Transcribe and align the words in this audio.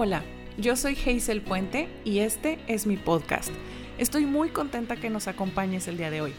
Hola, 0.00 0.22
yo 0.56 0.76
soy 0.76 0.94
Hazel 0.94 1.42
Puente 1.42 1.88
y 2.04 2.20
este 2.20 2.60
es 2.68 2.86
mi 2.86 2.96
podcast. 2.96 3.50
Estoy 3.98 4.26
muy 4.26 4.50
contenta 4.50 4.94
que 4.94 5.10
nos 5.10 5.26
acompañes 5.26 5.88
el 5.88 5.96
día 5.96 6.08
de 6.08 6.20
hoy. 6.20 6.34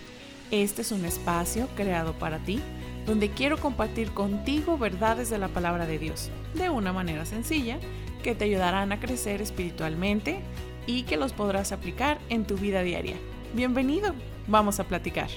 Este 0.50 0.82
es 0.82 0.94
un 0.94 1.04
espacio 1.04 1.68
creado 1.76 2.14
para 2.14 2.40
ti 2.40 2.62
donde 3.06 3.32
quiero 3.32 3.58
compartir 3.58 4.12
contigo 4.12 4.78
verdades 4.78 5.30
de 5.30 5.40
la 5.40 5.50
palabra 5.50 5.86
de 5.88 6.00
Dios 6.00 6.30
de 6.54 6.70
una 6.70 6.94
manera 6.94 7.26
sencilla 7.26 7.80
que 8.24 8.34
te 8.34 8.46
ayudarán 8.46 8.94
a 8.94 9.02
crecer 9.02 9.42
espiritualmente 9.42 10.40
y 10.88 11.04
que 11.04 11.18
los 11.18 11.34
podrás 11.34 11.74
aplicar 11.74 12.18
en 12.30 12.46
tu 12.46 12.56
vida 12.56 12.82
diaria. 12.82 13.18
Bienvenido, 13.54 14.16
vamos 14.48 14.80
a 14.80 14.86
platicar. 14.86 15.28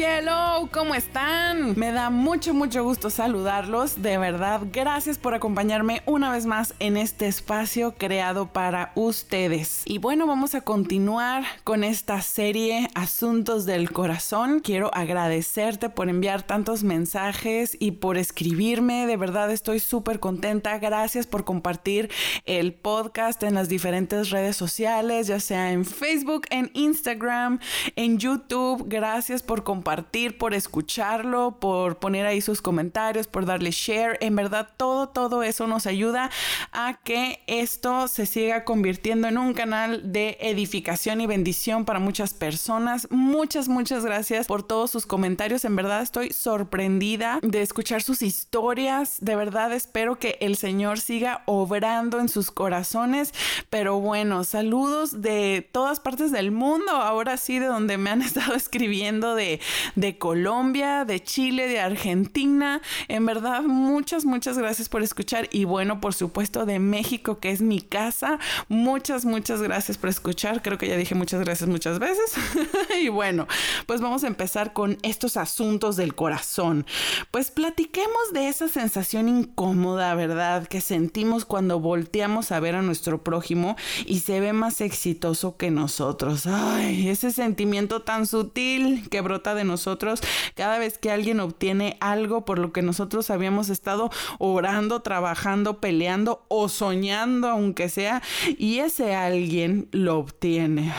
Hello, 0.00 0.68
¿cómo 0.72 0.94
están? 0.94 1.76
Me 1.76 1.90
da 1.90 2.08
mucho, 2.08 2.54
mucho 2.54 2.84
gusto 2.84 3.10
saludarlos. 3.10 4.00
De 4.00 4.16
verdad, 4.16 4.60
gracias 4.72 5.18
por 5.18 5.34
acompañarme 5.34 6.02
una 6.06 6.30
vez 6.30 6.46
más 6.46 6.72
en 6.78 6.96
este 6.96 7.26
espacio 7.26 7.96
creado 7.98 8.46
para 8.46 8.92
ustedes. 8.94 9.82
Y 9.86 9.98
bueno, 9.98 10.28
vamos 10.28 10.54
a 10.54 10.60
continuar 10.60 11.42
con 11.64 11.82
esta 11.82 12.22
serie 12.22 12.88
Asuntos 12.94 13.66
del 13.66 13.90
Corazón. 13.90 14.60
Quiero 14.60 14.94
agradecerte 14.94 15.88
por 15.90 16.08
enviar 16.08 16.44
tantos 16.44 16.84
mensajes 16.84 17.76
y 17.80 17.90
por 17.90 18.18
escribirme. 18.18 19.04
De 19.08 19.16
verdad, 19.16 19.50
estoy 19.50 19.80
súper 19.80 20.20
contenta. 20.20 20.78
Gracias 20.78 21.26
por 21.26 21.44
compartir 21.44 22.08
el 22.44 22.72
podcast 22.72 23.42
en 23.42 23.54
las 23.54 23.68
diferentes 23.68 24.30
redes 24.30 24.54
sociales, 24.54 25.26
ya 25.26 25.40
sea 25.40 25.72
en 25.72 25.84
Facebook, 25.84 26.46
en 26.50 26.70
Instagram, 26.74 27.58
en 27.96 28.18
YouTube. 28.18 28.84
Gracias 28.86 29.42
por 29.42 29.64
compartir 29.64 29.87
por 30.36 30.52
escucharlo, 30.52 31.58
por 31.60 31.98
poner 31.98 32.26
ahí 32.26 32.42
sus 32.42 32.60
comentarios, 32.60 33.26
por 33.26 33.46
darle 33.46 33.70
share. 33.70 34.18
En 34.20 34.36
verdad, 34.36 34.68
todo, 34.76 35.08
todo 35.08 35.42
eso 35.42 35.66
nos 35.66 35.86
ayuda 35.86 36.30
a 36.72 37.00
que 37.02 37.42
esto 37.46 38.06
se 38.06 38.26
siga 38.26 38.64
convirtiendo 38.64 39.28
en 39.28 39.38
un 39.38 39.54
canal 39.54 40.12
de 40.12 40.36
edificación 40.40 41.22
y 41.22 41.26
bendición 41.26 41.86
para 41.86 42.00
muchas 42.00 42.34
personas. 42.34 43.08
Muchas, 43.10 43.68
muchas 43.68 44.04
gracias 44.04 44.46
por 44.46 44.62
todos 44.62 44.90
sus 44.90 45.06
comentarios. 45.06 45.64
En 45.64 45.74
verdad, 45.74 46.02
estoy 46.02 46.32
sorprendida 46.32 47.38
de 47.42 47.62
escuchar 47.62 48.02
sus 48.02 48.20
historias. 48.20 49.16
De 49.20 49.36
verdad, 49.36 49.72
espero 49.72 50.18
que 50.18 50.36
el 50.40 50.56
Señor 50.56 51.00
siga 51.00 51.42
obrando 51.46 52.20
en 52.20 52.28
sus 52.28 52.50
corazones. 52.50 53.32
Pero 53.70 54.00
bueno, 54.00 54.44
saludos 54.44 55.22
de 55.22 55.66
todas 55.72 56.00
partes 56.00 56.30
del 56.30 56.50
mundo. 56.50 56.92
Ahora 56.92 57.38
sí, 57.38 57.58
de 57.58 57.66
donde 57.66 57.96
me 57.96 58.10
han 58.10 58.20
estado 58.28 58.54
escribiendo 58.54 59.34
de 59.34 59.60
de 59.94 60.18
Colombia, 60.18 61.04
de 61.04 61.22
Chile, 61.22 61.68
de 61.68 61.80
Argentina. 61.80 62.80
En 63.08 63.26
verdad, 63.26 63.62
muchas, 63.62 64.24
muchas 64.24 64.58
gracias 64.58 64.88
por 64.88 65.02
escuchar. 65.02 65.48
Y 65.52 65.64
bueno, 65.64 66.00
por 66.00 66.14
supuesto, 66.14 66.66
de 66.66 66.78
México, 66.78 67.38
que 67.38 67.50
es 67.50 67.60
mi 67.60 67.80
casa. 67.80 68.38
Muchas, 68.68 69.24
muchas 69.24 69.62
gracias 69.62 69.98
por 69.98 70.10
escuchar. 70.10 70.62
Creo 70.62 70.78
que 70.78 70.88
ya 70.88 70.96
dije 70.96 71.14
muchas 71.14 71.40
gracias 71.40 71.68
muchas 71.68 71.98
veces. 71.98 72.32
y 73.02 73.08
bueno, 73.08 73.46
pues 73.86 74.00
vamos 74.00 74.24
a 74.24 74.26
empezar 74.26 74.72
con 74.72 74.98
estos 75.02 75.36
asuntos 75.36 75.96
del 75.96 76.14
corazón. 76.14 76.86
Pues 77.30 77.50
platiquemos 77.50 78.32
de 78.32 78.48
esa 78.48 78.68
sensación 78.68 79.28
incómoda, 79.28 80.14
¿verdad? 80.14 80.66
Que 80.66 80.80
sentimos 80.80 81.44
cuando 81.44 81.80
volteamos 81.80 82.52
a 82.52 82.60
ver 82.60 82.74
a 82.74 82.82
nuestro 82.82 83.22
prójimo 83.22 83.76
y 84.06 84.20
se 84.20 84.40
ve 84.40 84.52
más 84.52 84.80
exitoso 84.80 85.56
que 85.56 85.70
nosotros. 85.70 86.46
Ay, 86.46 87.08
ese 87.08 87.30
sentimiento 87.30 88.02
tan 88.02 88.26
sutil 88.26 89.08
que 89.10 89.20
brota 89.20 89.54
de 89.58 89.64
nosotros 89.64 90.20
cada 90.54 90.78
vez 90.78 90.96
que 90.96 91.10
alguien 91.10 91.40
obtiene 91.40 91.98
algo 92.00 92.46
por 92.46 92.58
lo 92.58 92.72
que 92.72 92.80
nosotros 92.80 93.28
habíamos 93.28 93.68
estado 93.68 94.10
orando, 94.38 95.00
trabajando, 95.02 95.80
peleando 95.80 96.44
o 96.48 96.68
soñando, 96.68 97.48
aunque 97.48 97.88
sea, 97.88 98.22
y 98.56 98.78
ese 98.78 99.14
alguien 99.14 99.88
lo 99.92 100.18
obtiene. 100.18 100.92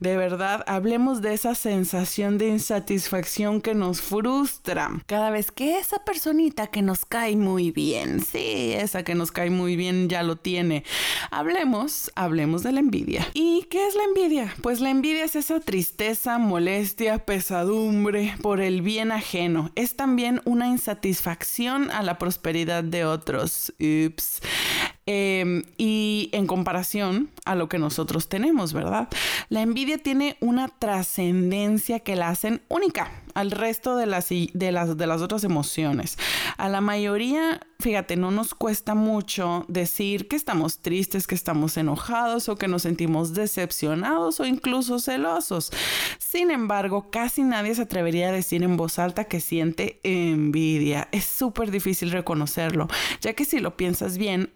De 0.00 0.16
verdad, 0.16 0.64
hablemos 0.66 1.20
de 1.20 1.34
esa 1.34 1.54
sensación 1.54 2.38
de 2.38 2.48
insatisfacción 2.48 3.60
que 3.60 3.74
nos 3.74 4.00
frustra 4.00 4.90
cada 5.06 5.30
vez 5.30 5.50
que 5.50 5.78
esa 5.78 6.04
personita 6.04 6.68
que 6.68 6.80
nos 6.80 7.04
cae 7.04 7.36
muy 7.36 7.70
bien, 7.70 8.20
sí, 8.24 8.72
esa 8.72 9.02
que 9.04 9.14
nos 9.14 9.30
cae 9.30 9.50
muy 9.50 9.76
bien 9.76 10.08
ya 10.08 10.22
lo 10.22 10.36
tiene. 10.36 10.84
Hablemos, 11.30 12.10
hablemos 12.14 12.62
de 12.62 12.72
la 12.72 12.80
envidia. 12.80 13.26
¿Y 13.34 13.66
qué 13.70 13.86
es 13.86 13.94
la 13.94 14.04
envidia? 14.04 14.54
Pues 14.62 14.80
la 14.80 14.88
envidia 14.88 15.24
es 15.24 15.36
esa 15.36 15.60
tristeza, 15.60 16.38
molestia, 16.38 17.18
pesadumbre 17.18 18.34
por 18.40 18.62
el 18.62 18.80
bien 18.80 19.12
ajeno. 19.12 19.70
Es 19.74 19.96
también 19.96 20.40
una 20.46 20.66
insatisfacción 20.66 21.90
a 21.90 22.02
la 22.02 22.16
prosperidad 22.16 22.84
de 22.84 23.04
otros. 23.04 23.74
Ups. 23.78 24.40
Em, 25.12 25.64
y 25.76 26.28
en 26.30 26.46
comparación 26.46 27.30
a 27.44 27.56
lo 27.56 27.68
que 27.68 27.80
nosotros 27.80 28.28
tenemos, 28.28 28.72
¿verdad? 28.72 29.08
La 29.48 29.60
envidia 29.60 29.98
tiene 29.98 30.36
una 30.38 30.68
trascendencia 30.68 31.98
que 31.98 32.14
la 32.14 32.28
hacen 32.28 32.62
única 32.68 33.10
al 33.34 33.50
resto 33.50 33.96
de 33.96 34.06
las, 34.06 34.28
de, 34.28 34.72
las, 34.72 34.96
de 34.96 35.06
las 35.06 35.20
otras 35.22 35.44
emociones. 35.44 36.18
A 36.56 36.68
la 36.68 36.80
mayoría, 36.80 37.60
fíjate, 37.78 38.16
no 38.16 38.30
nos 38.30 38.54
cuesta 38.54 38.94
mucho 38.94 39.64
decir 39.68 40.28
que 40.28 40.36
estamos 40.36 40.80
tristes, 40.80 41.26
que 41.26 41.34
estamos 41.34 41.76
enojados 41.76 42.48
o 42.48 42.56
que 42.56 42.68
nos 42.68 42.82
sentimos 42.82 43.34
decepcionados 43.34 44.40
o 44.40 44.46
incluso 44.46 44.98
celosos. 44.98 45.72
Sin 46.18 46.50
embargo, 46.50 47.10
casi 47.10 47.42
nadie 47.42 47.74
se 47.74 47.82
atrevería 47.82 48.28
a 48.28 48.32
decir 48.32 48.62
en 48.62 48.76
voz 48.76 48.98
alta 48.98 49.24
que 49.24 49.40
siente 49.40 50.00
envidia. 50.02 51.08
Es 51.12 51.24
súper 51.24 51.70
difícil 51.70 52.10
reconocerlo, 52.10 52.88
ya 53.20 53.32
que 53.32 53.44
si 53.44 53.58
lo 53.58 53.76
piensas 53.76 54.18
bien, 54.18 54.50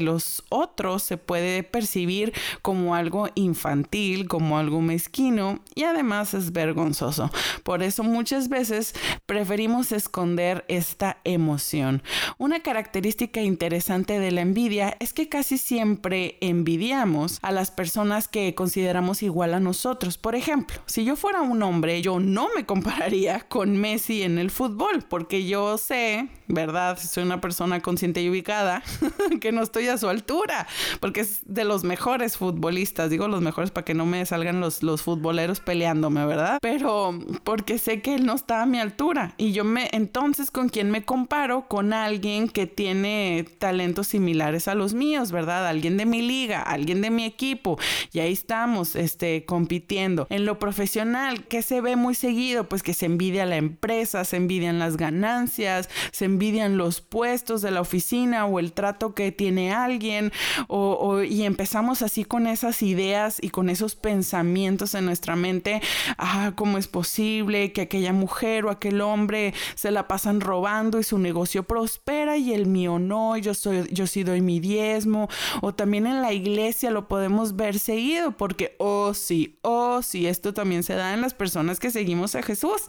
los 0.00 0.44
otros 0.48 1.02
se 1.02 1.16
puede 1.16 1.62
percibir 1.62 2.32
como 2.62 2.94
algo 2.94 3.28
infantil, 3.34 4.28
como 4.28 4.58
algo 4.58 4.80
mezquino 4.80 5.60
y 5.74 5.84
además 5.84 6.34
es 6.34 6.52
vergonzoso. 6.52 7.30
Por 7.62 7.82
eso 7.82 8.02
muchas 8.02 8.48
veces 8.48 8.94
preferimos 9.26 9.92
esconder 9.92 10.64
esta 10.68 11.18
emoción. 11.24 12.02
Una 12.38 12.60
característica 12.60 13.40
interesante 13.42 14.18
de 14.18 14.30
la 14.30 14.42
envidia 14.42 14.96
es 15.00 15.12
que 15.12 15.28
casi 15.28 15.58
siempre 15.58 16.36
envidiamos 16.40 17.38
a 17.42 17.52
las 17.52 17.70
personas 17.70 18.28
que 18.28 18.54
consideramos 18.54 19.22
igual 19.22 19.54
a 19.54 19.60
nosotros. 19.60 20.18
Por 20.18 20.34
ejemplo, 20.34 20.80
si 20.86 21.04
yo 21.04 21.16
fuera 21.16 21.42
un 21.42 21.62
hombre, 21.62 22.02
yo 22.02 22.20
no 22.20 22.48
me 22.54 22.66
compararía 22.66 23.40
con 23.48 23.76
Messi 23.76 24.22
en 24.22 24.38
el 24.38 24.50
fútbol, 24.50 25.04
porque 25.08 25.46
yo 25.46 25.78
sé, 25.78 26.28
¿verdad? 26.46 26.98
Soy 26.98 27.24
una 27.24 27.40
persona 27.40 27.80
consciente 27.80 28.22
y 28.22 28.30
ubicada, 28.30 28.82
que 29.40 29.52
no 29.52 29.62
estoy 29.62 29.77
a 29.86 29.98
su 29.98 30.08
altura, 30.08 30.66
porque 31.00 31.20
es 31.20 31.40
de 31.44 31.64
los 31.64 31.84
mejores 31.84 32.36
futbolistas, 32.36 33.10
digo 33.10 33.28
los 33.28 33.40
mejores 33.40 33.70
para 33.70 33.84
que 33.84 33.94
no 33.94 34.06
me 34.06 34.24
salgan 34.26 34.60
los, 34.60 34.82
los 34.82 35.02
futboleros 35.02 35.60
peleándome, 35.60 36.24
¿verdad? 36.26 36.58
Pero 36.60 37.18
porque 37.44 37.78
sé 37.78 38.02
que 38.02 38.14
él 38.14 38.26
no 38.26 38.34
está 38.34 38.62
a 38.62 38.66
mi 38.66 38.78
altura 38.78 39.34
y 39.36 39.52
yo 39.52 39.64
me 39.64 39.88
entonces 39.92 40.50
con 40.50 40.68
quién 40.68 40.90
me 40.90 41.04
comparo 41.04 41.68
con 41.68 41.92
alguien 41.92 42.48
que 42.48 42.66
tiene 42.66 43.46
talentos 43.58 44.08
similares 44.08 44.68
a 44.68 44.74
los 44.74 44.94
míos, 44.94 45.32
¿verdad? 45.32 45.66
Alguien 45.66 45.96
de 45.96 46.06
mi 46.06 46.22
liga, 46.22 46.62
alguien 46.62 47.00
de 47.00 47.10
mi 47.10 47.24
equipo 47.24 47.78
y 48.12 48.20
ahí 48.20 48.32
estamos 48.32 48.96
este 48.96 49.44
compitiendo. 49.44 50.26
En 50.30 50.44
lo 50.44 50.58
profesional, 50.58 51.44
que 51.46 51.62
se 51.62 51.80
ve 51.80 51.96
muy 51.96 52.14
seguido? 52.14 52.68
Pues 52.68 52.82
que 52.82 52.94
se 52.94 53.06
envidia 53.06 53.46
la 53.46 53.56
empresa, 53.56 54.24
se 54.24 54.36
envidian 54.36 54.78
las 54.78 54.96
ganancias, 54.96 55.88
se 56.12 56.24
envidian 56.24 56.76
los 56.76 57.00
puestos 57.00 57.62
de 57.62 57.70
la 57.70 57.80
oficina 57.80 58.46
o 58.46 58.58
el 58.58 58.72
trato 58.72 59.14
que 59.14 59.32
tiene 59.32 59.57
alguien 59.66 60.32
o, 60.68 61.22
y 61.22 61.42
empezamos 61.42 62.02
así 62.02 62.24
con 62.24 62.46
esas 62.46 62.82
ideas 62.82 63.38
y 63.40 63.50
con 63.50 63.68
esos 63.68 63.96
pensamientos 63.96 64.94
en 64.94 65.04
nuestra 65.04 65.36
mente, 65.36 65.80
ah, 66.16 66.52
¿cómo 66.54 66.78
es 66.78 66.86
posible 66.86 67.72
que 67.72 67.82
aquella 67.82 68.12
mujer 68.12 68.64
o 68.64 68.70
aquel 68.70 69.00
hombre 69.00 69.54
se 69.74 69.90
la 69.90 70.08
pasan 70.08 70.40
robando 70.40 70.98
y 70.98 71.04
su 71.04 71.18
negocio 71.18 71.62
prospera 71.64 72.36
y 72.36 72.52
el 72.52 72.66
mío 72.66 72.98
no, 72.98 73.36
yo 73.36 73.54
soy, 73.54 73.88
yo 73.92 74.06
sí 74.06 74.24
doy 74.24 74.40
mi 74.40 74.60
diezmo, 74.60 75.28
o 75.60 75.74
también 75.74 76.06
en 76.06 76.22
la 76.22 76.32
iglesia 76.32 76.90
lo 76.90 77.08
podemos 77.08 77.56
ver 77.56 77.78
seguido, 77.78 78.32
porque, 78.32 78.76
oh 78.78 79.14
sí, 79.14 79.58
oh 79.62 80.02
sí, 80.02 80.26
esto 80.26 80.54
también 80.54 80.82
se 80.82 80.94
da 80.94 81.14
en 81.14 81.20
las 81.20 81.34
personas 81.34 81.80
que 81.80 81.90
seguimos 81.90 82.34
a 82.34 82.42
Jesús. 82.42 82.82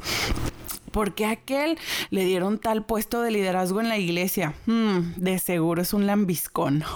Porque 0.91 1.25
a 1.25 1.31
aquel 1.31 1.77
le 2.09 2.25
dieron 2.25 2.59
tal 2.59 2.85
puesto 2.85 3.21
de 3.21 3.31
liderazgo 3.31 3.79
en 3.81 3.89
la 3.89 3.97
iglesia? 3.97 4.53
Hmm, 4.65 5.13
de 5.15 5.39
seguro 5.39 5.81
es 5.81 5.93
un 5.93 6.07
lambiscón. 6.07 6.83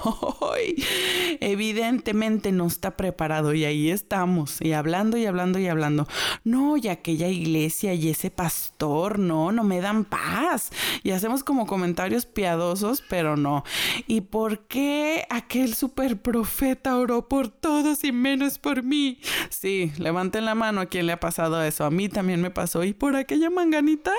Evidentemente 1.42 2.52
no 2.52 2.66
está 2.66 2.98
preparado 2.98 3.54
y 3.54 3.66
ahí 3.66 3.92
estamos, 3.92 4.62
y 4.62 4.74
hablando 4.74 5.18
y 5.18 5.26
hablando 5.26 5.60
y 5.60 5.68
hablando. 5.68 6.08
No, 6.44 6.78
y 6.78 6.88
aquella 6.88 7.28
iglesia 7.28 7.94
y 7.94 8.10
ese 8.10 8.32
pastor, 8.32 9.20
no, 9.20 9.52
no 9.52 9.64
me 9.64 9.82
dan 9.82 10.06
paz. 10.06 10.72
Y 11.04 11.12
hacemos 11.12 11.44
como 11.44 11.68
comentarios 11.68 12.26
piadosos, 12.26 13.04
pero 13.08 13.38
no. 13.38 13.64
¿Y 14.08 14.22
por 14.22 14.60
qué 14.62 15.28
aquel 15.30 15.76
super 15.76 16.20
profeta 16.20 16.98
oró 16.98 17.28
por 17.28 17.50
todos 17.50 18.04
y 18.04 18.12
menos 18.12 18.58
por 18.58 18.82
mí? 18.82 19.20
Sí, 19.50 19.92
levanten 19.98 20.46
la 20.46 20.56
mano 20.56 20.82
a 20.82 20.86
quien 20.88 21.06
le 21.06 21.14
ha 21.14 21.20
pasado 21.20 21.62
eso. 21.62 21.86
A 21.86 21.92
mí 21.92 22.10
también 22.10 22.42
me 22.42 22.50
pasó. 22.50 22.84
Y 22.84 22.94
por 22.94 23.16
aquella 23.16 23.50
manga 23.50 23.84
fulanita, 23.84 24.12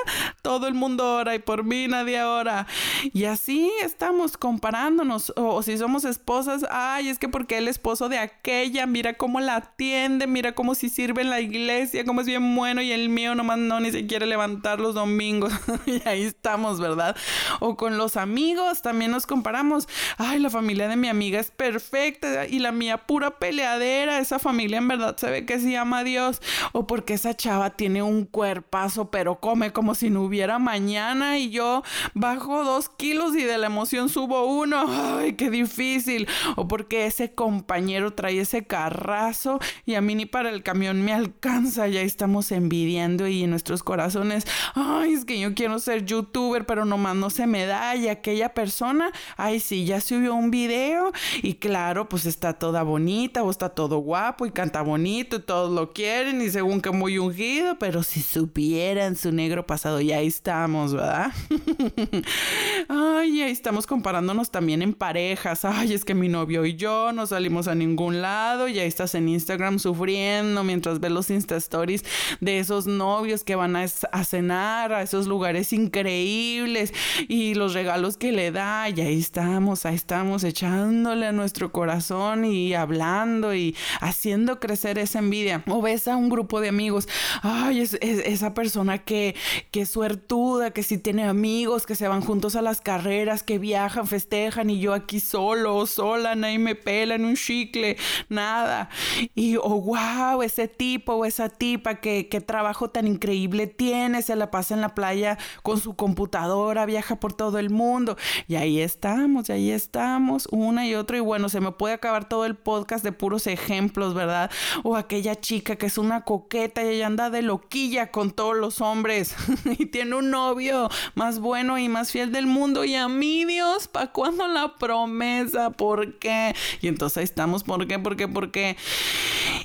todo 0.42 0.66
el 0.66 0.74
mundo 0.74 1.16
ora 1.16 1.34
y 1.34 1.38
por 1.38 1.64
mí 1.64 1.88
nadie 1.88 2.22
ora. 2.22 2.66
Y 3.12 3.24
así 3.24 3.70
estamos 3.82 4.36
comparándonos. 4.36 5.32
O, 5.36 5.62
si 5.62 5.78
somos 5.78 6.04
esposas, 6.04 6.64
ay, 6.70 7.08
es 7.14 7.18
que 7.20 7.28
porque 7.28 7.58
el 7.58 7.68
esposo 7.68 8.08
de 8.08 8.18
aquella, 8.18 8.86
mira 8.86 9.14
cómo 9.14 9.40
la 9.40 9.56
atiende, 9.56 10.26
mira 10.26 10.52
cómo 10.52 10.74
si 10.74 10.88
sirve 10.88 11.22
en 11.22 11.30
la 11.30 11.40
iglesia, 11.40 12.04
cómo 12.04 12.20
es 12.20 12.26
bien 12.26 12.54
bueno 12.56 12.82
y 12.82 12.90
el 12.90 13.08
mío 13.08 13.34
nomás 13.36 13.58
no 13.58 13.78
ni 13.78 13.92
se 13.92 14.06
quiere 14.06 14.26
levantar 14.26 14.80
los 14.80 14.94
domingos. 14.94 15.52
y 15.86 16.06
ahí 16.08 16.24
estamos, 16.24 16.80
¿verdad? 16.80 17.16
O 17.60 17.76
con 17.76 17.96
los 17.98 18.16
amigos 18.16 18.82
también 18.82 19.12
nos 19.12 19.26
comparamos. 19.26 19.88
Ay, 20.18 20.40
la 20.40 20.50
familia 20.50 20.88
de 20.88 20.96
mi 20.96 21.08
amiga 21.08 21.38
es 21.38 21.52
perfecta 21.52 22.46
y 22.46 22.58
la 22.58 22.72
mía 22.72 23.06
pura 23.06 23.38
peleadera. 23.38 24.18
Esa 24.18 24.40
familia 24.40 24.78
en 24.78 24.88
verdad 24.88 25.16
se 25.16 25.30
ve 25.30 25.46
que 25.46 25.60
se 25.60 25.70
llama 25.70 25.98
a 25.98 26.04
Dios. 26.04 26.42
O 26.72 26.88
porque 26.88 27.14
esa 27.14 27.34
chava 27.36 27.70
tiene 27.70 28.02
un 28.02 28.24
cuerpazo, 28.24 29.10
pero 29.10 29.38
come 29.38 29.72
como 29.72 29.94
si 29.94 30.10
no 30.10 30.22
hubiera 30.22 30.58
mañana 30.58 31.38
y 31.38 31.50
yo 31.50 31.84
bajo 32.14 32.64
dos 32.64 32.88
kilos 32.88 33.36
y 33.36 33.44
de 33.44 33.58
la 33.58 33.66
emoción 33.66 34.08
subo 34.08 34.46
uno. 34.46 34.86
Ay, 34.88 35.34
qué 35.34 35.48
difícil. 35.48 36.26
O 36.56 36.66
porque 36.66 36.93
ese 36.94 37.32
compañero 37.32 38.12
trae 38.12 38.40
ese 38.40 38.64
carrazo 38.64 39.58
y 39.86 39.94
a 39.94 40.00
mí 40.00 40.14
ni 40.14 40.26
para 40.26 40.50
el 40.50 40.62
camión 40.62 41.02
me 41.02 41.12
alcanza. 41.12 41.88
Ya 41.88 42.00
estamos 42.02 42.52
envidiando 42.52 43.28
y 43.28 43.42
en 43.42 43.50
nuestros 43.50 43.82
corazones, 43.82 44.46
ay, 44.74 45.12
es 45.14 45.24
que 45.24 45.38
yo 45.38 45.54
quiero 45.54 45.78
ser 45.78 46.04
youtuber, 46.04 46.66
pero 46.66 46.84
nomás 46.84 47.16
no 47.16 47.30
se 47.30 47.46
me 47.46 47.66
da. 47.66 47.96
Y 47.96 48.08
aquella 48.08 48.54
persona, 48.54 49.10
ay, 49.36 49.60
sí, 49.60 49.84
ya 49.84 50.00
subió 50.00 50.34
un 50.34 50.50
video 50.50 51.12
y 51.42 51.54
claro, 51.54 52.08
pues 52.08 52.26
está 52.26 52.54
toda 52.54 52.82
bonita 52.82 53.42
o 53.42 53.50
está 53.50 53.70
todo 53.70 53.98
guapo 53.98 54.46
y 54.46 54.50
canta 54.50 54.82
bonito 54.82 55.36
y 55.36 55.40
todos 55.40 55.72
lo 55.72 55.92
quieren 55.92 56.40
y 56.42 56.50
según 56.50 56.80
que 56.80 56.90
muy 56.90 57.18
ungido, 57.18 57.78
pero 57.78 58.02
si 58.02 58.20
supieran 58.22 59.16
su 59.16 59.32
negro 59.32 59.66
pasado, 59.66 60.00
ya 60.00 60.20
estamos, 60.20 60.94
¿verdad? 60.94 61.32
ay, 62.88 63.42
ahí 63.42 63.50
estamos 63.50 63.86
comparándonos 63.86 64.50
también 64.50 64.82
en 64.82 64.94
parejas. 64.94 65.64
Ay, 65.64 65.92
es 65.92 66.04
que 66.04 66.14
mi 66.14 66.28
novio 66.28 66.64
y 66.64 66.76
yo 66.76 66.83
no 66.84 67.26
salimos 67.26 67.66
a 67.66 67.74
ningún 67.74 68.20
lado 68.20 68.68
y 68.68 68.78
ahí 68.78 68.86
estás 68.86 69.14
en 69.14 69.26
Instagram 69.28 69.78
sufriendo 69.78 70.62
mientras 70.64 71.00
ves 71.00 71.12
los 71.12 71.30
Insta 71.30 71.56
Stories 71.56 72.04
de 72.40 72.58
esos 72.58 72.86
novios 72.86 73.42
que 73.42 73.56
van 73.56 73.74
a, 73.74 73.86
a 74.12 74.24
cenar 74.24 74.92
a 74.92 75.00
esos 75.00 75.26
lugares 75.26 75.72
increíbles 75.72 76.92
y 77.26 77.54
los 77.54 77.72
regalos 77.72 78.18
que 78.18 78.32
le 78.32 78.50
da. 78.50 78.90
Y 78.90 79.00
ahí 79.00 79.18
estamos, 79.18 79.86
ahí 79.86 79.94
estamos 79.94 80.44
echándole 80.44 81.26
a 81.26 81.32
nuestro 81.32 81.72
corazón 81.72 82.44
y 82.44 82.74
hablando 82.74 83.54
y 83.54 83.74
haciendo 84.00 84.60
crecer 84.60 84.98
esa 84.98 85.20
envidia. 85.20 85.64
O 85.68 85.80
ves 85.80 86.06
a 86.06 86.16
un 86.16 86.28
grupo 86.28 86.60
de 86.60 86.68
amigos, 86.68 87.08
ay, 87.42 87.80
es, 87.80 87.94
esa 87.94 88.52
persona 88.52 88.98
que, 88.98 89.34
que 89.70 89.86
suertuda, 89.86 90.70
que 90.70 90.82
si 90.82 90.98
tiene 90.98 91.24
amigos, 91.24 91.86
que 91.86 91.94
se 91.94 92.08
van 92.08 92.20
juntos 92.20 92.56
a 92.56 92.62
las 92.62 92.82
carreras, 92.82 93.42
que 93.42 93.58
viajan, 93.58 94.06
festejan 94.06 94.68
y 94.68 94.80
yo 94.80 94.92
aquí 94.92 95.18
solo, 95.18 95.86
sola, 95.86 96.34
nadie 96.34 96.58
me 96.58 96.73
pela 96.74 97.14
en 97.14 97.24
un 97.24 97.36
chicle, 97.36 97.96
nada. 98.28 98.88
Y, 99.34 99.56
oh, 99.56 99.80
wow, 99.80 100.42
ese 100.42 100.68
tipo 100.68 101.14
o 101.14 101.24
esa 101.24 101.48
tipa 101.48 101.96
que, 101.96 102.28
que 102.28 102.40
trabajo 102.40 102.90
tan 102.90 103.06
increíble 103.06 103.66
tiene, 103.66 104.22
se 104.22 104.36
la 104.36 104.50
pasa 104.50 104.74
en 104.74 104.80
la 104.80 104.94
playa 104.94 105.38
con 105.62 105.80
su 105.80 105.94
computadora, 105.94 106.86
viaja 106.86 107.16
por 107.16 107.32
todo 107.32 107.58
el 107.58 107.70
mundo. 107.70 108.16
Y 108.48 108.56
ahí 108.56 108.80
estamos, 108.80 109.48
y 109.48 109.52
ahí 109.52 109.70
estamos, 109.70 110.48
una 110.50 110.86
y 110.86 110.94
otra. 110.94 111.16
Y 111.16 111.20
bueno, 111.20 111.48
se 111.48 111.60
me 111.60 111.72
puede 111.72 111.94
acabar 111.94 112.28
todo 112.28 112.44
el 112.44 112.56
podcast 112.56 113.04
de 113.04 113.12
puros 113.12 113.46
ejemplos, 113.46 114.14
¿verdad? 114.14 114.50
O 114.82 114.96
aquella 114.96 115.40
chica 115.40 115.76
que 115.76 115.86
es 115.86 115.98
una 115.98 116.22
coqueta 116.22 116.82
y 116.82 116.88
ella 116.88 117.06
anda 117.06 117.30
de 117.30 117.42
loquilla 117.42 118.10
con 118.10 118.30
todos 118.30 118.56
los 118.56 118.80
hombres 118.80 119.34
y 119.78 119.86
tiene 119.86 120.16
un 120.16 120.30
novio 120.30 120.88
más 121.14 121.38
bueno 121.38 121.78
y 121.78 121.88
más 121.88 122.10
fiel 122.10 122.32
del 122.32 122.46
mundo. 122.46 122.84
Y 122.84 122.94
a 122.94 123.08
mí, 123.08 123.44
Dios, 123.44 123.88
¿para 123.88 124.12
cuándo 124.12 124.46
la 124.48 124.76
promesa? 124.76 125.70
¿Por 125.70 126.18
qué? 126.18 126.54
Y 126.80 126.88
entonces 126.88 127.18
ahí 127.18 127.24
estamos, 127.24 127.64
¿por 127.64 127.86
qué? 127.86 127.98
¿Por 127.98 128.16
qué? 128.16 128.28
¿Por 128.28 128.50
qué? 128.50 128.76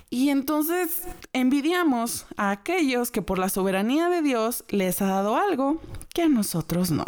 Y 0.09 0.29
entonces 0.29 1.03
envidiamos 1.33 2.25
a 2.37 2.51
aquellos 2.51 3.11
que 3.11 3.21
por 3.21 3.39
la 3.39 3.49
soberanía 3.49 4.09
de 4.09 4.21
Dios 4.21 4.63
les 4.69 5.01
ha 5.01 5.07
dado 5.07 5.35
algo 5.35 5.81
que 6.13 6.23
a 6.23 6.29
nosotros 6.29 6.91
no. 6.91 7.05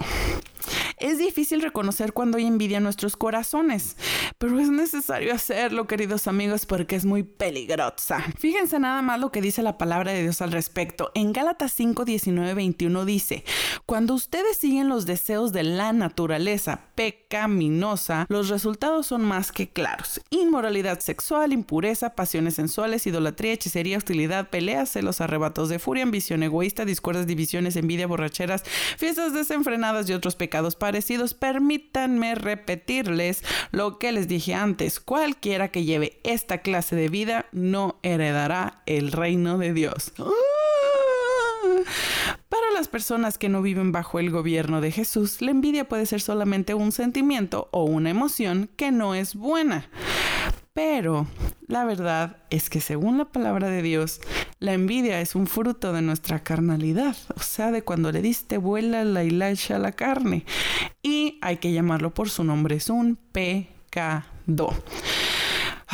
Es 0.98 1.18
difícil 1.18 1.62
reconocer 1.62 2.14
cuando 2.14 2.38
hay 2.38 2.46
envidia 2.46 2.78
en 2.78 2.84
nuestros 2.84 3.18
corazones, 3.18 3.98
pero 4.38 4.60
es 4.60 4.70
necesario 4.70 5.34
hacerlo, 5.34 5.88
queridos 5.88 6.28
amigos, 6.28 6.68
porque 6.68 6.96
es 6.96 7.06
muy 7.06 7.24
peligrosa. 7.24 8.24
Fíjense 8.38 8.80
nada 8.80 9.02
más 9.02 9.20
lo 9.20 9.32
que 9.32 9.42
dice 9.42 9.64
la 9.64 9.80
palabra 9.80 10.12
de 10.12 10.22
Dios 10.22 10.42
al 10.42 10.52
respecto. 10.52 11.12
En 11.16 11.34
Gálatas 11.34 11.74
5, 11.74 12.06
19, 12.06 12.54
21 12.54 13.06
dice, 13.06 13.44
cuando 13.88 14.14
ustedes 14.14 14.58
siguen 14.58 14.90
los 14.90 15.08
deseos 15.08 15.52
de 15.54 15.64
la 15.64 15.92
naturaleza 15.92 16.82
pecaminosa, 16.94 18.28
los 18.30 18.50
resultados 18.50 19.08
son 19.08 19.24
más 19.24 19.52
que 19.52 19.70
claros. 19.70 20.22
Inmoralidad 20.30 21.00
sexual, 21.00 21.52
impureza, 21.52 22.16
pasiones 22.16 22.56
sensuales, 22.56 23.08
idolatría, 23.08 23.54
hechicería, 23.54 23.98
hostilidad, 23.98 24.50
peleas, 24.50 24.92
celos, 24.92 25.22
arrebatos 25.22 25.70
de 25.70 25.80
furia, 25.80 26.04
ambición 26.04 26.44
egoísta, 26.44 26.86
discordias, 26.86 27.26
divisiones, 27.26 27.76
envidia, 27.76 28.06
borracheras, 28.06 28.64
fiestas 28.98 29.34
desenfrenadas 29.34 30.08
y 30.10 30.14
otros 30.14 30.36
pecados 30.36 30.51
parecidos, 30.76 31.34
permítanme 31.34 32.36
repetirles 32.36 33.44
lo 33.72 33.98
que 33.98 34.12
les 34.12 34.28
dije 34.28 34.54
antes. 34.54 35.00
Cualquiera 35.00 35.70
que 35.70 35.86
lleve 35.86 36.20
esta 36.24 36.60
clase 36.60 36.96
de 36.96 37.10
vida 37.10 37.46
no 37.52 38.00
heredará 38.04 38.82
el 38.86 39.12
reino 39.12 39.58
de 39.58 39.74
Dios. 39.74 40.14
Para 42.50 42.72
las 42.74 42.88
personas 42.88 43.38
que 43.38 43.50
no 43.50 43.62
viven 43.62 43.92
bajo 43.92 44.20
el 44.20 44.30
gobierno 44.30 44.82
de 44.82 44.92
Jesús, 44.92 45.42
la 45.42 45.52
envidia 45.52 45.88
puede 45.88 46.06
ser 46.06 46.22
solamente 46.22 46.74
un 46.74 46.92
sentimiento 46.92 47.70
o 47.72 47.86
una 47.86 48.10
emoción 48.10 48.70
que 48.76 48.92
no 48.92 49.16
es 49.16 49.36
buena. 49.36 49.88
Pero 50.74 51.28
la 51.68 51.84
verdad 51.84 52.38
es 52.50 52.70
que 52.70 52.80
según 52.80 53.18
la 53.18 53.26
palabra 53.26 53.70
de 53.70 53.82
Dios, 53.82 54.22
la 54.60 54.74
envidia 54.74 55.20
es 55.20 55.36
un 55.36 55.48
fruto 55.48 55.92
de 55.92 56.02
nuestra 56.02 56.44
carnalidad, 56.44 57.16
o 57.36 57.42
sea, 57.42 57.72
de 57.72 57.84
cuando 57.84 58.12
le 58.12 58.22
diste 58.22 58.58
vuela 58.58 59.04
la 59.04 59.24
hilacha 59.24 59.76
a 59.76 59.80
la 59.80 59.92
carne. 59.92 60.46
Y 61.04 61.40
hay 61.42 61.58
que 61.58 61.74
llamarlo 61.74 62.14
por 62.14 62.30
su 62.30 62.46
nombre, 62.46 62.76
es 62.76 62.90
un 62.90 63.18
pecado. 63.34 64.74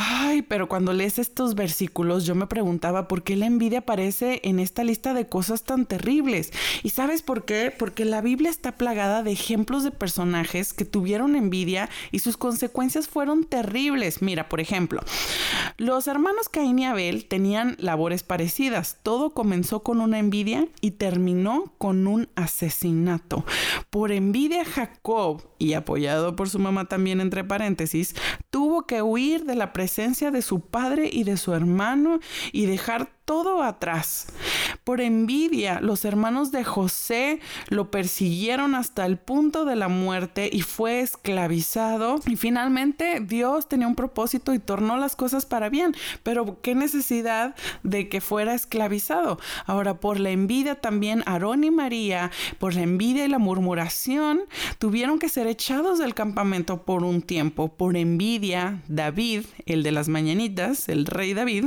Ay, 0.00 0.42
pero 0.42 0.68
cuando 0.68 0.92
lees 0.92 1.18
estos 1.18 1.56
versículos 1.56 2.24
yo 2.24 2.36
me 2.36 2.46
preguntaba 2.46 3.08
por 3.08 3.24
qué 3.24 3.34
la 3.34 3.46
envidia 3.46 3.80
aparece 3.80 4.40
en 4.44 4.60
esta 4.60 4.84
lista 4.84 5.12
de 5.12 5.28
cosas 5.28 5.64
tan 5.64 5.86
terribles. 5.86 6.52
¿Y 6.84 6.90
sabes 6.90 7.22
por 7.22 7.44
qué? 7.44 7.74
Porque 7.76 8.04
la 8.04 8.20
Biblia 8.20 8.48
está 8.48 8.76
plagada 8.76 9.24
de 9.24 9.32
ejemplos 9.32 9.82
de 9.82 9.90
personajes 9.90 10.72
que 10.72 10.84
tuvieron 10.84 11.34
envidia 11.34 11.90
y 12.12 12.20
sus 12.20 12.36
consecuencias 12.36 13.08
fueron 13.08 13.42
terribles. 13.42 14.22
Mira, 14.22 14.48
por 14.48 14.60
ejemplo, 14.60 15.02
los 15.78 16.06
hermanos 16.06 16.48
Caín 16.48 16.78
y 16.78 16.84
Abel 16.84 17.24
tenían 17.24 17.74
labores 17.80 18.22
parecidas. 18.22 18.98
Todo 19.02 19.30
comenzó 19.30 19.82
con 19.82 20.00
una 20.00 20.20
envidia 20.20 20.68
y 20.80 20.92
terminó 20.92 21.72
con 21.76 22.06
un 22.06 22.28
asesinato. 22.36 23.44
Por 23.90 24.12
envidia 24.12 24.64
Jacob, 24.64 25.42
y 25.58 25.72
apoyado 25.72 26.36
por 26.36 26.48
su 26.48 26.60
mamá 26.60 26.84
también 26.84 27.20
entre 27.20 27.42
paréntesis, 27.42 28.14
tuvo 28.50 28.86
que 28.86 29.02
huir 29.02 29.44
de 29.44 29.56
la 29.56 29.72
presencia 29.72 29.87
de 29.96 30.42
su 30.42 30.60
padre 30.60 31.08
y 31.10 31.24
de 31.24 31.36
su 31.36 31.54
hermano 31.54 32.20
y 32.52 32.66
dejar 32.66 33.10
todo 33.28 33.62
atrás. 33.62 34.28
Por 34.84 35.02
envidia, 35.02 35.80
los 35.82 36.06
hermanos 36.06 36.50
de 36.50 36.64
José 36.64 37.40
lo 37.68 37.90
persiguieron 37.90 38.74
hasta 38.74 39.04
el 39.04 39.18
punto 39.18 39.66
de 39.66 39.76
la 39.76 39.88
muerte 39.88 40.48
y 40.50 40.62
fue 40.62 41.00
esclavizado. 41.00 42.20
Y 42.26 42.36
finalmente 42.36 43.20
Dios 43.20 43.68
tenía 43.68 43.86
un 43.86 43.96
propósito 43.96 44.54
y 44.54 44.58
tornó 44.58 44.96
las 44.96 45.14
cosas 45.14 45.44
para 45.44 45.68
bien. 45.68 45.94
Pero 46.22 46.62
qué 46.62 46.74
necesidad 46.74 47.54
de 47.82 48.08
que 48.08 48.22
fuera 48.22 48.54
esclavizado. 48.54 49.38
Ahora, 49.66 50.00
por 50.00 50.18
la 50.20 50.30
envidia 50.30 50.76
también 50.76 51.22
Aarón 51.26 51.64
y 51.64 51.70
María, 51.70 52.30
por 52.58 52.74
la 52.74 52.80
envidia 52.80 53.26
y 53.26 53.28
la 53.28 53.38
murmuración, 53.38 54.40
tuvieron 54.78 55.18
que 55.18 55.28
ser 55.28 55.48
echados 55.48 55.98
del 55.98 56.14
campamento 56.14 56.82
por 56.82 57.04
un 57.04 57.20
tiempo. 57.20 57.68
Por 57.68 57.98
envidia, 57.98 58.80
David, 58.88 59.44
el 59.66 59.77
de 59.82 59.92
las 59.92 60.08
mañanitas, 60.08 60.88
el 60.88 61.06
rey 61.06 61.34
David, 61.34 61.66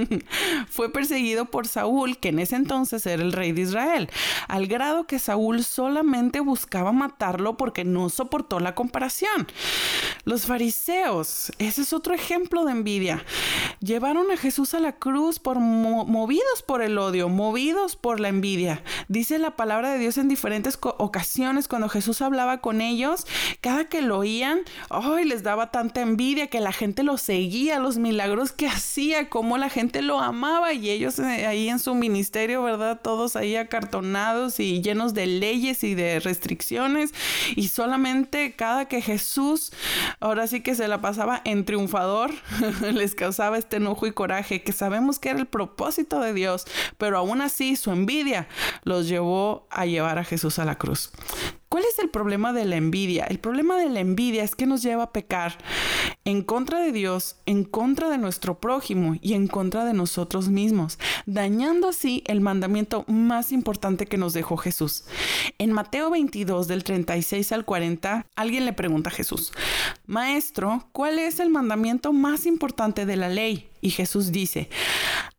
fue 0.68 0.92
perseguido 0.92 1.46
por 1.46 1.66
Saúl, 1.66 2.18
que 2.18 2.28
en 2.28 2.38
ese 2.38 2.56
entonces 2.56 3.06
era 3.06 3.22
el 3.22 3.32
rey 3.32 3.52
de 3.52 3.62
Israel, 3.62 4.10
al 4.48 4.66
grado 4.66 5.06
que 5.06 5.18
Saúl 5.18 5.64
solamente 5.64 6.40
buscaba 6.40 6.92
matarlo 6.92 7.56
porque 7.56 7.84
no 7.84 8.08
soportó 8.10 8.60
la 8.60 8.74
comparación. 8.74 9.46
Los 10.24 10.46
fariseos, 10.46 11.52
ese 11.58 11.82
es 11.82 11.92
otro 11.92 12.14
ejemplo 12.14 12.64
de 12.64 12.72
envidia. 12.72 13.24
llevaron 13.80 14.30
a 14.30 14.36
Jesús 14.36 14.74
a 14.74 14.80
la 14.80 14.92
cruz 14.92 15.38
por 15.38 15.58
movidos 15.58 16.62
por 16.66 16.82
el 16.82 16.98
odio, 16.98 17.28
movidos 17.28 17.96
por 17.96 18.20
la 18.20 18.28
envidia. 18.28 18.82
Dice 19.08 19.38
la 19.38 19.56
palabra 19.56 19.92
de 19.92 19.98
Dios 19.98 20.18
en 20.18 20.28
diferentes 20.28 20.78
ocasiones 20.80 21.68
cuando 21.68 21.88
Jesús 21.88 22.22
hablaba 22.22 22.58
con 22.60 22.80
ellos, 22.80 23.26
cada 23.60 23.84
que 23.84 24.02
lo 24.02 24.18
oían, 24.18 24.60
ay, 24.90 25.24
les 25.24 25.42
daba 25.42 25.70
tanta 25.70 26.00
envidia 26.00 26.46
que 26.46 26.60
la 26.60 26.72
gente 26.72 27.02
lo 27.02 27.16
seguía, 27.24 27.78
los 27.78 27.96
milagros 27.96 28.52
que 28.52 28.68
hacía, 28.68 29.30
cómo 29.30 29.56
la 29.56 29.70
gente 29.70 30.02
lo 30.02 30.20
amaba 30.20 30.72
y 30.74 30.90
ellos 30.90 31.18
eh, 31.18 31.46
ahí 31.46 31.68
en 31.68 31.78
su 31.78 31.94
ministerio, 31.94 32.62
¿verdad? 32.62 33.00
Todos 33.02 33.34
ahí 33.34 33.56
acartonados 33.56 34.60
y 34.60 34.82
llenos 34.82 35.14
de 35.14 35.26
leyes 35.26 35.82
y 35.84 35.94
de 35.94 36.20
restricciones 36.20 37.14
y 37.56 37.68
solamente 37.68 38.54
cada 38.54 38.86
que 38.86 39.00
Jesús 39.00 39.72
ahora 40.20 40.46
sí 40.46 40.60
que 40.60 40.74
se 40.74 40.86
la 40.86 41.00
pasaba 41.00 41.40
en 41.44 41.64
triunfador, 41.64 42.30
les 42.92 43.14
causaba 43.14 43.58
este 43.58 43.76
enojo 43.76 44.06
y 44.06 44.12
coraje 44.12 44.62
que 44.62 44.72
sabemos 44.72 45.18
que 45.18 45.30
era 45.30 45.38
el 45.38 45.46
propósito 45.46 46.20
de 46.20 46.34
Dios, 46.34 46.66
pero 46.98 47.18
aún 47.18 47.40
así 47.40 47.76
su 47.76 47.90
envidia 47.90 48.48
los 48.82 49.08
llevó 49.08 49.66
a 49.70 49.86
llevar 49.86 50.18
a 50.18 50.24
Jesús 50.24 50.58
a 50.58 50.64
la 50.64 50.76
cruz. 50.76 51.10
¿Cuál 51.74 51.86
es 51.86 51.98
el 51.98 52.08
problema 52.08 52.52
de 52.52 52.66
la 52.66 52.76
envidia? 52.76 53.24
El 53.24 53.40
problema 53.40 53.76
de 53.76 53.88
la 53.88 53.98
envidia 53.98 54.44
es 54.44 54.54
que 54.54 54.64
nos 54.64 54.80
lleva 54.80 55.02
a 55.02 55.12
pecar 55.12 55.58
en 56.24 56.42
contra 56.42 56.78
de 56.78 56.92
Dios, 56.92 57.34
en 57.46 57.64
contra 57.64 58.10
de 58.10 58.16
nuestro 58.16 58.60
prójimo 58.60 59.16
y 59.20 59.32
en 59.32 59.48
contra 59.48 59.84
de 59.84 59.92
nosotros 59.92 60.50
mismos, 60.50 61.00
dañando 61.26 61.88
así 61.88 62.22
el 62.28 62.40
mandamiento 62.40 63.04
más 63.08 63.50
importante 63.50 64.06
que 64.06 64.18
nos 64.18 64.34
dejó 64.34 64.56
Jesús. 64.56 65.04
En 65.58 65.72
Mateo 65.72 66.10
22 66.10 66.68
del 66.68 66.84
36 66.84 67.50
al 67.50 67.64
40, 67.64 68.24
alguien 68.36 68.66
le 68.66 68.72
pregunta 68.72 69.10
a 69.10 69.12
Jesús, 69.12 69.52
Maestro, 70.06 70.86
¿cuál 70.92 71.18
es 71.18 71.40
el 71.40 71.50
mandamiento 71.50 72.12
más 72.12 72.46
importante 72.46 73.04
de 73.04 73.16
la 73.16 73.28
ley? 73.28 73.68
Y 73.84 73.90
Jesús 73.90 74.32
dice, 74.32 74.70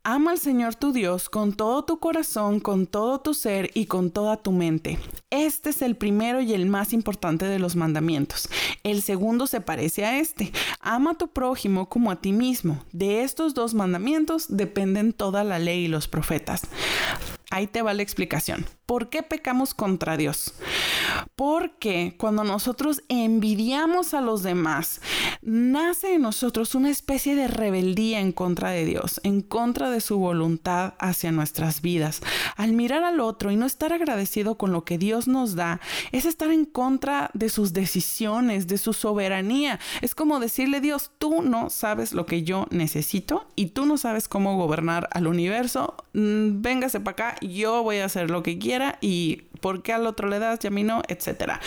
Ama 0.03 0.29
al 0.29 0.37
Señor 0.37 0.75
tu 0.75 0.93
Dios 0.93 1.29
con 1.29 1.53
todo 1.53 1.83
tu 1.83 1.97
corazón, 1.97 2.59
con 2.59 2.85
todo 2.85 3.19
tu 3.19 3.33
ser 3.33 3.71
y 3.73 3.87
con 3.87 4.11
toda 4.11 4.37
tu 4.37 4.51
mente. 4.51 4.99
Este 5.31 5.71
es 5.71 5.81
el 5.81 5.95
primero 5.95 6.41
y 6.41 6.53
el 6.53 6.67
más 6.67 6.93
importante 6.93 7.45
de 7.45 7.57
los 7.57 7.75
mandamientos. 7.75 8.47
El 8.83 9.01
segundo 9.01 9.47
se 9.47 9.61
parece 9.61 10.05
a 10.05 10.19
este. 10.19 10.51
Ama 10.79 11.13
a 11.13 11.17
tu 11.17 11.29
prójimo 11.29 11.89
como 11.89 12.11
a 12.11 12.21
ti 12.21 12.33
mismo. 12.33 12.85
De 12.91 13.23
estos 13.23 13.55
dos 13.55 13.73
mandamientos 13.73 14.45
dependen 14.47 15.11
toda 15.11 15.43
la 15.43 15.57
ley 15.57 15.85
y 15.85 15.87
los 15.87 16.07
profetas. 16.07 16.67
Ahí 17.49 17.65
te 17.65 17.81
va 17.81 17.95
la 17.95 18.03
explicación. 18.03 18.67
¿Por 18.85 19.09
qué 19.09 19.23
pecamos 19.23 19.73
contra 19.73 20.15
Dios? 20.15 20.53
Porque 21.35 22.15
cuando 22.19 22.43
nosotros 22.43 23.01
envidiamos 23.09 24.13
a 24.13 24.21
los 24.21 24.43
demás, 24.43 25.01
nace 25.41 26.13
en 26.13 26.21
nosotros 26.21 26.75
una 26.75 26.91
especie 26.91 27.35
de 27.35 27.47
rebeldía 27.47 28.19
en 28.19 28.31
contra 28.31 28.69
de 28.69 28.85
Dios, 28.85 29.19
en 29.23 29.41
contra 29.41 29.89
de 29.89 30.01
su 30.01 30.19
voluntad 30.19 30.93
hacia 30.99 31.31
nuestras 31.31 31.81
vidas. 31.81 32.21
Al 32.57 32.73
mirar 32.73 33.03
al 33.03 33.21
otro 33.21 33.49
y 33.49 33.55
no 33.55 33.65
estar 33.65 33.91
agradecido 33.91 34.55
con 34.55 34.71
lo 34.71 34.85
que 34.85 34.99
Dios 34.99 35.27
nos 35.27 35.55
da, 35.55 35.81
es 36.11 36.25
estar 36.25 36.51
en 36.51 36.65
contra 36.65 37.31
de 37.33 37.49
sus 37.49 37.73
decisiones, 37.73 38.67
de 38.67 38.77
su 38.77 38.93
soberanía. 38.93 39.79
Es 40.01 40.13
como 40.13 40.39
decirle, 40.39 40.79
Dios, 40.79 41.09
tú 41.17 41.41
no 41.41 41.71
sabes 41.71 42.13
lo 42.13 42.27
que 42.27 42.43
yo 42.43 42.67
necesito 42.69 43.47
y 43.55 43.67
tú 43.67 43.87
no 43.87 43.97
sabes 43.97 44.27
cómo 44.27 44.57
gobernar 44.57 45.09
al 45.11 45.25
universo. 45.25 45.95
Mm, 46.13 46.61
véngase 46.61 46.99
para 46.99 47.11
acá, 47.13 47.35
yo 47.41 47.81
voy 47.81 47.97
a 47.97 48.05
hacer 48.05 48.29
lo 48.29 48.43
que 48.43 48.59
quiera 48.59 48.75
y 49.01 49.44
por 49.62 49.82
qué 49.82 49.94
al 49.94 50.05
otro 50.05 50.27
le 50.27 50.39
das 50.39 50.60
y 50.63 50.67
a 50.67 50.70
mí 50.70 50.84
no, 50.84 51.01
etcétera. 51.08 51.60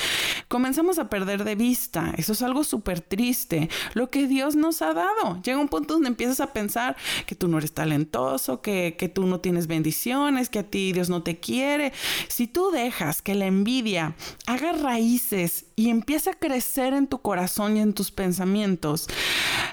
Comenzamos 0.49 0.99
a 0.99 1.09
perder 1.09 1.45
de 1.45 1.55
vista, 1.55 2.15
eso 2.17 2.33
es 2.33 2.43
algo 2.43 2.65
súper 2.65 3.01
triste, 3.01 3.69
lo 3.95 4.11
que 4.11 4.27
Dios 4.27 4.57
nos 4.57 4.83
ha 4.83 4.95
dado. 4.95 5.41
Llega 5.43 5.59
un 5.59 5.69
punto 5.69 5.95
donde 5.95 6.09
empiezas 6.09 6.41
a 6.41 6.53
pensar 6.53 6.97
que 7.27 7.35
tú 7.35 7.49
no 7.49 7.59
eres 7.59 7.73
talentoso, 7.73 8.61
que, 8.61 8.97
que 8.99 9.09
tú 9.09 9.27
no 9.27 9.41
tienes 9.41 9.67
bendiciones, 9.67 10.49
que 10.49 10.61
a 10.61 10.63
ti 10.63 10.93
Dios 10.93 11.09
no 11.09 11.23
te 11.23 11.39
quiere. 11.39 11.93
Si 12.29 12.47
tú 12.47 12.71
dejas 12.71 13.23
que 13.23 13.35
la 13.35 13.47
envidia 13.47 14.15
haga 14.47 14.73
raíces 14.73 15.67
y 15.77 15.91
empiece 15.91 16.31
a 16.31 16.35
crecer 16.35 16.95
en 16.95 17.07
tu 17.07 17.21
corazón 17.21 17.77
y 17.77 17.81
en 17.81 17.95
tus 17.95 18.11
pensamientos, 18.11 19.09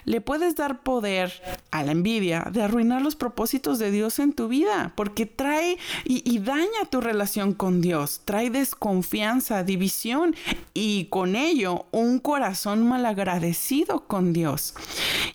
le 0.06 0.22
puedes 0.22 0.56
dar 0.56 0.84
poder 0.84 1.34
a 1.72 1.84
la 1.84 1.92
envidia 1.92 2.48
de 2.52 2.62
arruinar 2.62 3.02
los 3.02 3.16
propósitos 3.16 3.80
de 3.80 3.92
Dios 3.92 4.20
en 4.20 4.34
tu 4.34 4.48
vida, 4.48 4.94
porque 4.96 5.26
trae 5.26 5.78
y, 6.04 6.40
daña 6.40 6.86
tu 6.90 7.02
relación 7.02 7.25
con 7.58 7.82
Dios, 7.82 8.22
trae 8.24 8.52
desconfianza, 8.52 9.64
división 9.64 10.36
y 10.76 11.06
con 11.06 11.36
ello 11.36 11.88
un 11.92 12.20
corazón 12.20 12.88
malagradecido 12.88 14.06
con 14.06 14.32
Dios. 14.32 14.76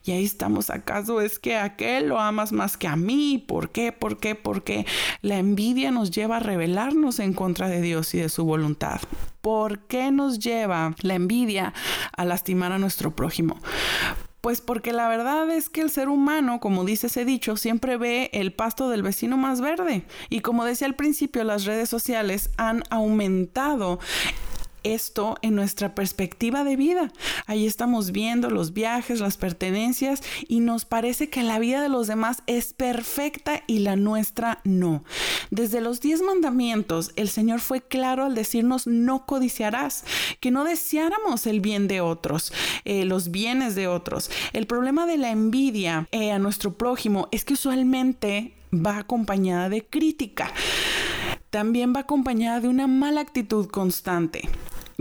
Y 0.04 0.12
ahí 0.12 0.25
estamos, 0.25 0.70
¿acaso 0.70 1.20
es 1.20 1.40
que 1.40 1.56
aquel 1.56 2.09
lo 2.09 2.20
amas 2.20 2.52
más 2.52 2.76
que 2.76 2.87
a 2.87 2.94
mí? 2.94 3.44
¿Por 3.44 3.70
qué? 3.70 3.90
¿Por 3.90 4.18
qué? 4.18 4.37
Porque 4.37 4.87
la 5.20 5.38
envidia 5.38 5.90
nos 5.90 6.12
lleva 6.12 6.37
a 6.37 6.40
rebelarnos 6.40 7.18
en 7.18 7.35
contra 7.35 7.68
de 7.68 7.80
Dios 7.80 8.14
y 8.14 8.18
de 8.18 8.28
su 8.28 8.44
voluntad. 8.44 9.00
¿Por 9.40 9.80
qué 9.80 10.12
nos 10.12 10.38
lleva 10.38 10.94
la 11.00 11.14
envidia 11.14 11.75
a 12.16 12.25
lastimar 12.25 12.70
a 12.70 12.78
nuestro 12.78 13.16
prójimo? 13.16 13.59
Pues 14.40 14.61
porque 14.61 14.92
la 14.92 15.09
verdad 15.09 15.50
es 15.50 15.68
que 15.68 15.82
el 15.82 15.90
ser 15.90 16.09
humano, 16.09 16.61
como 16.61 16.85
dice 16.85 17.09
ese 17.09 17.25
dicho, 17.25 17.56
siempre 17.56 17.97
ve 17.99 18.30
el 18.32 18.52
pasto 18.52 18.88
del 18.88 19.02
vecino 19.02 19.37
más 19.37 19.61
verde. 19.61 20.04
Y 20.30 20.40
como 20.40 20.64
decía 20.64 20.87
al 20.87 20.94
principio, 20.94 21.44
las 21.44 21.64
redes 21.64 21.88
sociales 21.88 22.50
han 22.56 22.82
aumentado 22.90 23.99
esto 24.84 25.37
en 25.42 25.54
nuestra 25.54 25.94
perspectiva 25.94 26.64
de 26.64 26.76
vida. 26.76 27.12
Ahí 27.46 27.66
estamos 27.66 28.12
viendo 28.12 28.50
los 28.50 28.72
viajes, 28.72 29.20
las 29.20 29.37
pertenencias 29.37 30.22
y 30.49 30.60
nos 30.60 30.84
parece 30.84 31.28
que 31.28 31.42
la 31.42 31.58
vida 31.58 31.82
de 31.82 31.88
los 31.88 32.06
demás 32.06 32.42
es 32.46 32.72
perfecta 32.72 33.62
y 33.66 33.80
la 33.80 33.96
nuestra 33.96 34.60
no. 34.64 35.04
Desde 35.50 35.80
los 35.80 36.00
diez 36.00 36.22
mandamientos, 36.22 37.12
el 37.16 37.28
Señor 37.28 37.60
fue 37.60 37.80
claro 37.80 38.25
al 38.25 38.34
decirnos 38.34 38.87
no 38.87 39.26
codiciarás, 39.26 40.04
que 40.40 40.50
no 40.50 40.64
deseáramos 40.64 41.46
el 41.46 41.60
bien 41.60 41.88
de 41.88 42.00
otros, 42.00 42.52
eh, 42.84 43.04
los 43.04 43.30
bienes 43.30 43.75
de 43.75 43.88
otros. 43.88 44.30
El 44.52 44.66
problema 44.66 45.06
de 45.06 45.18
la 45.18 45.30
envidia 45.30 46.08
eh, 46.12 46.32
a 46.32 46.38
nuestro 46.38 46.75
prójimo 46.75 47.28
es 47.32 47.44
que 47.44 47.54
usualmente 47.54 48.54
va 48.72 48.99
acompañada 48.99 49.68
de 49.68 49.84
crítica 49.84 50.52
también 51.50 51.92
va 51.95 52.00
acompañada 52.00 52.61
de 52.61 52.69
una 52.69 52.87
mala 52.87 53.21
actitud 53.21 53.69
constante 53.69 54.49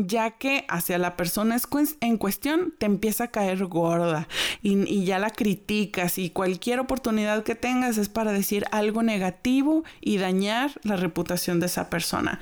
ya 0.08 0.32
que 0.32 0.66
hacia 0.70 0.98
la 0.98 1.18
persona 1.18 1.58
en 2.02 2.18
cuestión 2.18 2.74
te 2.78 2.86
empieza 2.86 3.26
a 3.26 3.28
caer 3.28 3.66
gorda 3.66 4.28
y, 4.62 5.04
ya 5.04 5.20
la 5.20 5.30
criticas 5.30 6.18
y 6.18 6.30
cualquier 6.30 6.80
oportunidad 6.80 7.44
que 7.44 7.56
tengas 7.56 7.98
es 7.98 8.10
para 8.10 8.32
decir 8.32 8.66
algo 8.72 9.04
negativo 9.04 9.84
y 10.02 10.18
dañar 10.18 10.72
la 10.84 10.96
reputación 10.96 11.60
de 11.60 11.66
esa 11.66 11.90
persona. 11.90 12.40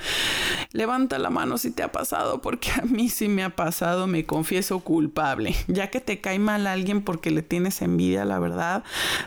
Levanta 0.71 1.17
la 1.19 1.29
mano 1.29 1.57
si 1.57 1.71
te 1.71 1.83
ha 1.83 1.91
pasado, 1.91 2.41
porque 2.41 2.71
a 2.71 2.81
mí 2.83 3.09
sí 3.09 3.27
me 3.27 3.43
ha 3.43 3.55
pasado, 3.55 4.07
me 4.07 4.25
confieso 4.25 4.79
culpable. 4.79 5.55
Ya 5.67 5.89
que 5.89 6.01
te 6.01 6.21
cae 6.21 6.39
mal 6.39 6.65
alguien 6.65 7.03
porque 7.03 7.29
le 7.29 7.41
tienes 7.41 7.81
envidia, 7.81 8.25
la 8.25 8.39
verdad, 8.39 8.83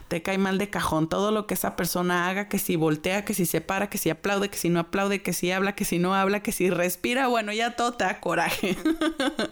te 0.08 0.22
cae 0.22 0.38
mal 0.38 0.58
de 0.58 0.68
cajón 0.68 1.08
todo 1.08 1.30
lo 1.30 1.46
que 1.46 1.54
esa 1.54 1.76
persona 1.76 2.28
haga, 2.28 2.48
que 2.48 2.58
si 2.58 2.76
voltea, 2.76 3.24
que 3.24 3.34
si 3.34 3.46
se 3.46 3.60
para, 3.60 3.88
que 3.88 3.98
si 3.98 4.10
aplaude, 4.10 4.48
que 4.48 4.58
si 4.58 4.68
no 4.68 4.80
aplaude, 4.80 5.22
que 5.22 5.32
si 5.32 5.50
habla, 5.50 5.74
que 5.74 5.84
si 5.84 5.98
no 5.98 6.14
habla, 6.14 6.40
que 6.40 6.52
si 6.52 6.70
respira, 6.70 7.28
bueno, 7.28 7.52
ya 7.52 7.76
todo 7.76 7.92
te 7.92 8.04
coraje. 8.20 8.76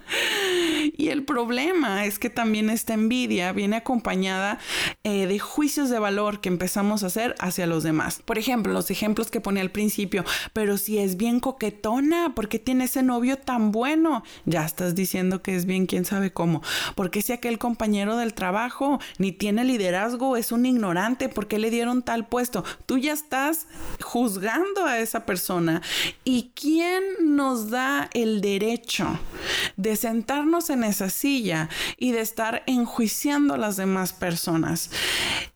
y 0.97 1.09
el 1.09 1.25
problema 1.25 2.05
es 2.05 2.19
que 2.19 2.31
también 2.31 2.71
esta 2.71 2.95
envidia 2.95 3.53
viene 3.53 3.77
acompañada 3.77 4.59
eh, 5.05 5.27
de 5.27 5.39
juicios 5.39 5.91
de 5.91 5.99
valor 5.99 6.41
que 6.41 6.49
empezamos 6.49 7.03
a 7.03 7.07
hacer 7.07 7.35
hacia 7.39 7.67
los 7.67 7.83
demás. 7.83 8.23
Por 8.25 8.39
ejemplo, 8.39 8.73
los 8.73 8.91
ejemplos 8.91 9.31
que 9.31 9.41
pone 9.41 9.61
al 9.61 9.71
principio, 9.71 10.25
pero 10.53 10.77
si 10.77 10.99
es 10.99 11.17
bien 11.17 11.41
coquetona, 11.41 12.35
¿por 12.35 12.49
qué 12.49 12.59
tiene 12.59 12.85
ese 12.85 13.03
novio 13.03 13.39
tan 13.39 13.73
bueno? 13.73 14.23
Ya 14.45 14.65
estás 14.65 14.95
diciendo 14.95 15.43
que 15.43 15.57
es 15.57 15.65
bien 15.65 15.87
quién 15.87 16.05
sabe 16.05 16.33
cómo. 16.33 16.63
porque 16.95 17.23
si 17.23 17.33
aquel 17.33 17.59
compañero 17.59 18.17
del 18.17 18.35
trabajo 18.35 19.01
ni 19.19 19.33
tiene 19.33 19.65
liderazgo, 19.65 20.37
es 20.37 20.53
un 20.53 20.67
ignorante? 20.67 21.29
¿Por 21.29 21.49
qué 21.49 21.59
le 21.59 21.71
dieron 21.71 22.03
tal 22.03 22.27
puesto? 22.27 22.65
Tú 22.87 22.99
ya 22.99 23.13
estás 23.13 23.67
juzgando 24.03 24.85
a 24.85 24.99
esa 24.99 25.27
persona. 25.27 25.83
¿Y 26.25 26.51
quién 26.55 27.03
nos 27.21 27.71
da 27.71 28.11
el 28.13 28.41
derecho? 28.41 28.58
Derecho 28.59 29.21
de 29.77 29.95
sentarnos 29.95 30.71
en 30.71 30.83
esa 30.83 31.11
silla 31.11 31.69
y 31.97 32.13
de 32.13 32.21
estar 32.21 32.65
enjuiciando 32.67 33.55
a 33.55 33.59
las 33.59 33.77
demás 33.77 34.13
personas. 34.13 34.91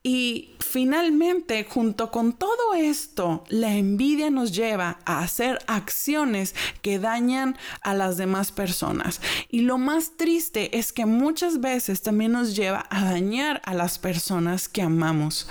Y 0.04 0.50
finalmente, 0.58 1.64
junto 1.64 2.10
con 2.10 2.32
todo 2.32 2.74
esto, 2.74 3.44
la 3.48 3.76
envidia 3.76 4.30
nos 4.30 4.52
lleva 4.52 4.98
a 5.04 5.20
hacer 5.20 5.60
acciones 5.68 6.56
que 6.82 6.98
dañan 6.98 7.56
a 7.82 7.94
las 7.94 8.16
demás 8.16 8.50
personas. 8.50 9.20
Y 9.48 9.60
lo 9.60 9.78
más 9.78 10.16
triste 10.16 10.76
es 10.76 10.92
que 10.92 11.06
muchas 11.06 11.60
veces 11.60 12.02
también 12.02 12.32
nos 12.32 12.56
lleva 12.56 12.86
a 12.90 13.04
dañar 13.04 13.62
a 13.64 13.74
las 13.74 13.98
personas 13.98 14.68
que 14.68 14.82
amamos. 14.82 15.48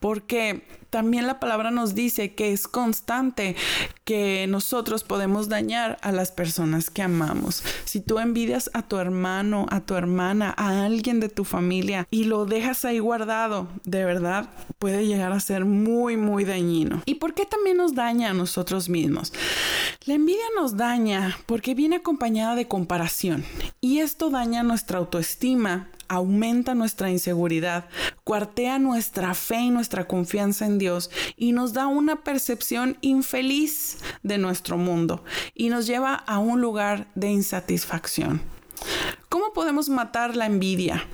porque 0.00 0.64
también 0.90 1.26
la 1.26 1.38
palabra 1.38 1.70
nos 1.70 1.94
dice 1.94 2.34
que 2.34 2.52
es 2.52 2.66
constante 2.66 3.56
que 4.04 4.46
nosotros 4.48 5.04
podemos 5.04 5.48
dañar 5.48 5.98
a 6.00 6.12
las 6.12 6.32
personas 6.32 6.88
que 6.88 7.02
amamos. 7.02 7.62
Si 7.84 8.00
tú 8.00 8.18
envidias 8.18 8.70
a 8.72 8.82
tu 8.82 8.96
hermano, 8.96 9.66
a 9.70 9.80
tu 9.80 9.94
hermana, 9.94 10.54
a 10.56 10.86
alguien 10.86 11.20
de 11.20 11.28
tu 11.28 11.44
familia 11.44 12.06
y 12.10 12.24
lo 12.24 12.46
dejas 12.46 12.86
ahí 12.86 13.00
guardado, 13.00 13.68
de 13.84 14.04
verdad 14.04 14.48
puede 14.78 15.06
llegar 15.06 15.32
a 15.32 15.40
ser 15.40 15.64
muy, 15.64 16.16
muy 16.16 16.44
dañino. 16.44 17.02
¿Y 17.06 17.16
por 17.16 17.34
qué 17.34 17.46
también 17.46 17.76
nos 17.76 17.94
daña 17.94 18.30
a 18.30 18.34
nosotros 18.34 18.88
mismos? 18.88 19.32
La 20.04 20.14
envidia 20.14 20.44
nos 20.56 20.76
daña 20.76 21.38
porque 21.46 21.74
viene 21.74 21.96
acompañada 21.96 22.54
de 22.54 22.68
comparación 22.68 23.44
y 23.80 23.98
esto 23.98 24.30
daña 24.30 24.62
nuestra 24.62 24.98
autoestima, 24.98 25.88
aumenta 26.08 26.74
nuestra 26.74 27.10
inseguridad, 27.10 27.86
cuartea 28.24 28.78
nuestra 28.78 29.34
fe 29.34 29.60
y 29.60 29.70
nuestra 29.70 30.06
confianza 30.06 30.66
en 30.66 30.78
Dios 30.78 31.10
y 31.36 31.52
nos 31.52 31.72
da 31.72 31.86
una 31.86 32.24
percepción 32.24 32.96
infeliz 33.00 33.98
de 34.22 34.38
nuestro 34.38 34.78
mundo 34.78 35.24
y 35.54 35.68
nos 35.68 35.86
lleva 35.86 36.14
a 36.14 36.38
un 36.38 36.60
lugar 36.60 37.08
de 37.14 37.30
insatisfacción. 37.30 38.40
¿Cómo 39.28 39.52
podemos 39.52 39.88
matar 39.88 40.36
la 40.36 40.46
envidia? 40.46 41.06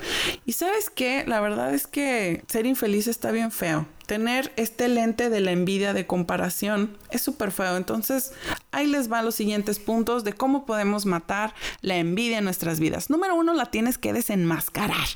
Y 0.47 0.53
sabes 0.53 0.91
qué, 0.91 1.25
la 1.27 1.41
verdad 1.41 1.75
es 1.75 1.87
que 1.87 2.45
ser 2.47 2.67
infeliz 2.67 3.07
está 3.09 3.31
bien 3.31 3.51
feo 3.51 3.87
tener 4.07 4.53
este 4.57 4.89
lente 4.89 5.31
de 5.31 5.41
la 5.41 5.53
envidia 5.53 5.93
de 5.95 6.07
comparación 6.07 6.97
es 7.11 7.23
súper 7.23 7.51
feo. 7.51 7.77
Entonces, 7.77 8.33
ahí 8.71 8.87
les 8.87 9.09
van 9.09 9.25
los 9.25 9.35
siguientes 9.35 9.79
puntos 9.79 10.25
de 10.25 10.33
cómo 10.33 10.67
podemos 10.67 11.07
matar 11.07 11.55
la 11.81 11.97
envidia 11.97 12.39
en 12.39 12.45
nuestras 12.45 12.81
vidas. 12.81 13.11
Número 13.11 13.35
uno, 13.35 13.55
la 13.55 13.67
tienes 13.67 13.99
que 13.99 14.13
desenmascarar. 14.13 15.07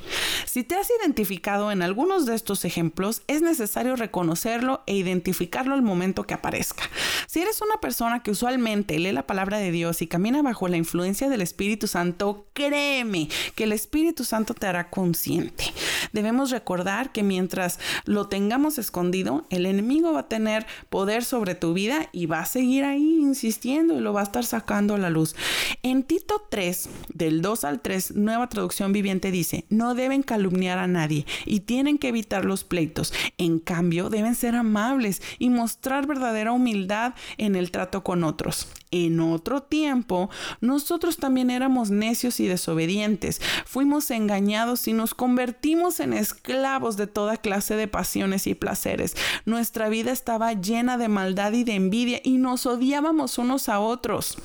Si 0.47 0.65
te 0.65 0.75
has 0.75 0.89
identificado 1.03 1.71
en 1.71 1.83
algunos 1.83 2.27
de 2.27 2.35
estos 2.35 2.65
ejemplos, 2.65 3.23
es 3.27 3.43
necesario 3.43 3.97
reconocerlo 3.97 4.83
e 4.87 4.95
identificarlo 4.95 5.75
al 5.75 5.83
momento 5.83 6.25
que 6.25 6.35
aparezca. 6.35 6.85
Si 7.27 7.41
eres 7.41 7.61
una 7.61 7.79
persona 7.81 8.23
que 8.23 8.31
usualmente 8.31 8.99
lee 8.99 9.13
la 9.13 9.27
palabra 9.27 9.59
de 9.59 9.71
Dios 9.71 10.01
y 10.03 10.07
camina 10.07 10.43
bajo 10.43 10.69
la 10.69 10.77
influencia 10.77 11.29
del 11.29 11.43
Espíritu 11.43 11.87
Santo, 11.89 12.47
que 13.55 13.65
el 13.65 13.73
Espíritu 13.73 14.25
Santo 14.25 14.55
te 14.55 14.67
hará 14.67 14.91
consciente. 14.91 15.65
Debemos 16.13 16.51
recordar 16.51 17.13
que 17.13 17.23
mientras 17.23 17.79
lo 18.05 18.29
tengamos 18.29 18.79
escondido, 18.79 19.45
el 19.51 19.67
enemigo 19.67 20.13
va 20.13 20.21
a 20.21 20.29
tener 20.29 20.67
poder 20.89 21.25
sobre 21.25 21.55
tu 21.55 21.75
vida 21.75 22.09
y 22.13 22.27
va 22.27 22.41
a 22.41 22.47
seguir 22.47 22.85
ahí 22.85 23.19
insistiendo 23.21 23.97
y 23.97 24.01
lo 24.01 24.13
va 24.13 24.21
a 24.21 24.25
estar 24.25 24.45
sacando 24.45 24.95
a 24.95 24.99
la 24.99 25.11
luz. 25.11 25.37
En 25.83 26.03
Tito 26.03 26.47
3, 26.51 26.89
del 27.13 27.43
2 27.43 27.65
al 27.65 27.81
3, 27.81 28.15
nueva 28.15 28.49
traducción 28.49 28.93
viviente 28.93 29.31
dice, 29.31 29.65
no 29.69 29.95
deben 29.95 30.23
calumniar 30.23 30.79
a 30.79 30.87
nadie 30.87 31.27
y 31.45 31.61
tienen 31.61 31.99
que 31.99 32.09
evitar 32.09 32.45
los 32.45 32.65
pleitos. 32.65 33.13
En 33.37 33.59
cambio, 33.59 34.09
deben 34.09 34.35
ser 34.35 34.55
amables 34.55 35.23
y 35.39 35.51
mostrar 35.51 36.07
verdadera 36.07 36.53
humildad 36.53 37.15
en 37.37 37.55
el 37.55 37.71
trato 37.71 38.03
con 38.03 38.25
otros. 38.25 38.69
En 38.91 39.21
otro 39.21 39.63
tiempo, 39.63 40.31
nosotros 40.63 41.19
también 41.19 41.51
éramos 41.51 41.91
necios 41.91 42.41
y 42.41 42.47
desobedientes, 42.47 42.78
fuimos 43.65 44.11
engañados 44.11 44.87
y 44.89 44.93
nos 44.93 45.15
convertimos 45.15 46.01
en 46.01 46.13
esclavos 46.13 46.97
de 46.97 47.07
toda 47.07 47.37
clase 47.37 47.75
de 47.77 47.89
pasiones 47.89 48.47
y 48.47 48.55
placeres. 48.55 49.17
Nuestra 49.45 49.89
vida 49.89 50.13
estaba 50.13 50.53
llena 50.53 50.99
de 50.99 51.09
maldad 51.09 51.53
y 51.53 51.65
de 51.65 51.75
envidia 51.75 52.21
y 52.23 52.39
nos 52.39 52.67
odiábamos 52.67 53.39
unos 53.39 53.69
a 53.69 53.81
otros. 53.81 54.39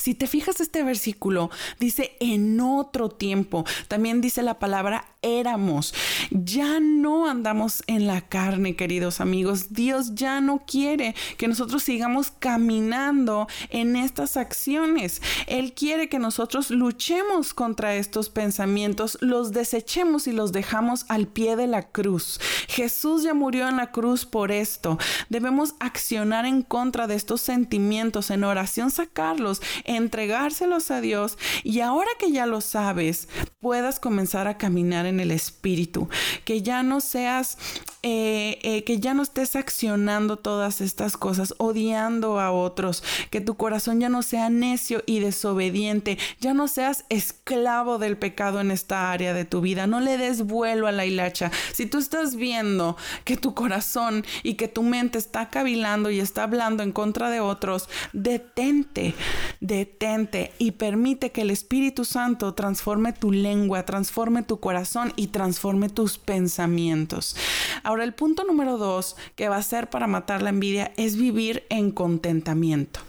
Si 0.00 0.14
te 0.14 0.26
fijas 0.26 0.60
este 0.60 0.82
versículo, 0.82 1.50
dice 1.78 2.16
en 2.20 2.58
otro 2.58 3.10
tiempo, 3.10 3.66
también 3.86 4.22
dice 4.22 4.42
la 4.42 4.58
palabra 4.58 5.04
éramos. 5.22 5.94
Ya 6.30 6.80
no 6.80 7.28
andamos 7.28 7.82
en 7.86 8.06
la 8.06 8.20
carne, 8.20 8.76
queridos 8.76 9.20
amigos. 9.20 9.72
Dios 9.72 10.14
ya 10.14 10.40
no 10.40 10.64
quiere 10.66 11.14
que 11.36 11.48
nosotros 11.48 11.82
sigamos 11.82 12.30
caminando 12.30 13.48
en 13.70 13.96
estas 13.96 14.36
acciones. 14.36 15.22
Él 15.46 15.72
quiere 15.72 16.08
que 16.08 16.18
nosotros 16.18 16.70
luchemos 16.70 17.54
contra 17.54 17.94
estos 17.94 18.28
pensamientos, 18.28 19.18
los 19.20 19.52
desechemos 19.52 20.26
y 20.26 20.32
los 20.32 20.52
dejamos 20.52 21.04
al 21.08 21.26
pie 21.26 21.56
de 21.56 21.66
la 21.66 21.82
cruz. 21.88 22.40
Jesús 22.68 23.22
ya 23.22 23.34
murió 23.34 23.68
en 23.68 23.76
la 23.76 23.90
cruz 23.90 24.26
por 24.26 24.52
esto. 24.52 24.98
Debemos 25.28 25.74
accionar 25.80 26.46
en 26.46 26.62
contra 26.62 27.06
de 27.06 27.14
estos 27.14 27.40
sentimientos, 27.40 28.30
en 28.30 28.44
oración 28.44 28.90
sacarlos, 28.90 29.60
entregárselos 29.84 30.90
a 30.90 31.00
Dios 31.00 31.38
y 31.64 31.80
ahora 31.80 32.10
que 32.18 32.30
ya 32.30 32.46
lo 32.46 32.60
sabes, 32.60 33.28
puedas 33.60 34.00
comenzar 34.00 34.46
a 34.46 34.58
caminar 34.58 35.06
en 35.06 35.09
el 35.18 35.32
Espíritu, 35.32 36.08
que 36.44 36.62
ya 36.62 36.84
no 36.84 37.00
seas, 37.00 37.58
eh, 38.02 38.58
eh, 38.62 38.84
que 38.84 39.00
ya 39.00 39.14
no 39.14 39.22
estés 39.22 39.56
accionando 39.56 40.36
todas 40.36 40.80
estas 40.80 41.16
cosas, 41.16 41.54
odiando 41.58 42.38
a 42.38 42.52
otros, 42.52 43.02
que 43.30 43.40
tu 43.40 43.56
corazón 43.56 44.00
ya 44.00 44.08
no 44.08 44.22
sea 44.22 44.50
necio 44.50 45.02
y 45.06 45.18
desobediente, 45.18 46.18
ya 46.40 46.54
no 46.54 46.68
seas 46.68 47.04
esclavo 47.08 47.98
del 47.98 48.16
pecado 48.16 48.60
en 48.60 48.70
esta 48.70 49.10
área 49.10 49.34
de 49.34 49.44
tu 49.44 49.60
vida, 49.60 49.86
no 49.86 50.00
le 50.00 50.18
des 50.18 50.42
vuelo 50.42 50.86
a 50.86 50.92
la 50.92 51.06
hilacha. 51.06 51.50
Si 51.72 51.86
tú 51.86 51.98
estás 51.98 52.36
viendo 52.36 52.96
que 53.24 53.36
tu 53.36 53.54
corazón 53.54 54.24
y 54.42 54.54
que 54.54 54.68
tu 54.68 54.82
mente 54.82 55.18
está 55.18 55.48
cavilando 55.48 56.10
y 56.10 56.20
está 56.20 56.44
hablando 56.44 56.82
en 56.82 56.92
contra 56.92 57.30
de 57.30 57.40
otros, 57.40 57.88
detente, 58.12 59.14
detente 59.60 60.52
y 60.58 60.72
permite 60.72 61.32
que 61.32 61.42
el 61.42 61.50
Espíritu 61.50 62.04
Santo 62.04 62.54
transforme 62.54 63.12
tu 63.12 63.32
lengua, 63.32 63.84
transforme 63.84 64.42
tu 64.42 64.60
corazón 64.60 64.99
y 65.16 65.28
transforme 65.28 65.88
tus 65.88 66.18
pensamientos. 66.18 67.36
Ahora, 67.82 68.04
el 68.04 68.14
punto 68.14 68.44
número 68.44 68.78
dos 68.78 69.16
que 69.36 69.48
va 69.48 69.56
a 69.56 69.62
ser 69.62 69.90
para 69.90 70.06
matar 70.06 70.42
la 70.42 70.50
envidia 70.50 70.92
es 70.96 71.16
vivir 71.16 71.64
en 71.70 71.90
contentamiento. 71.90 73.00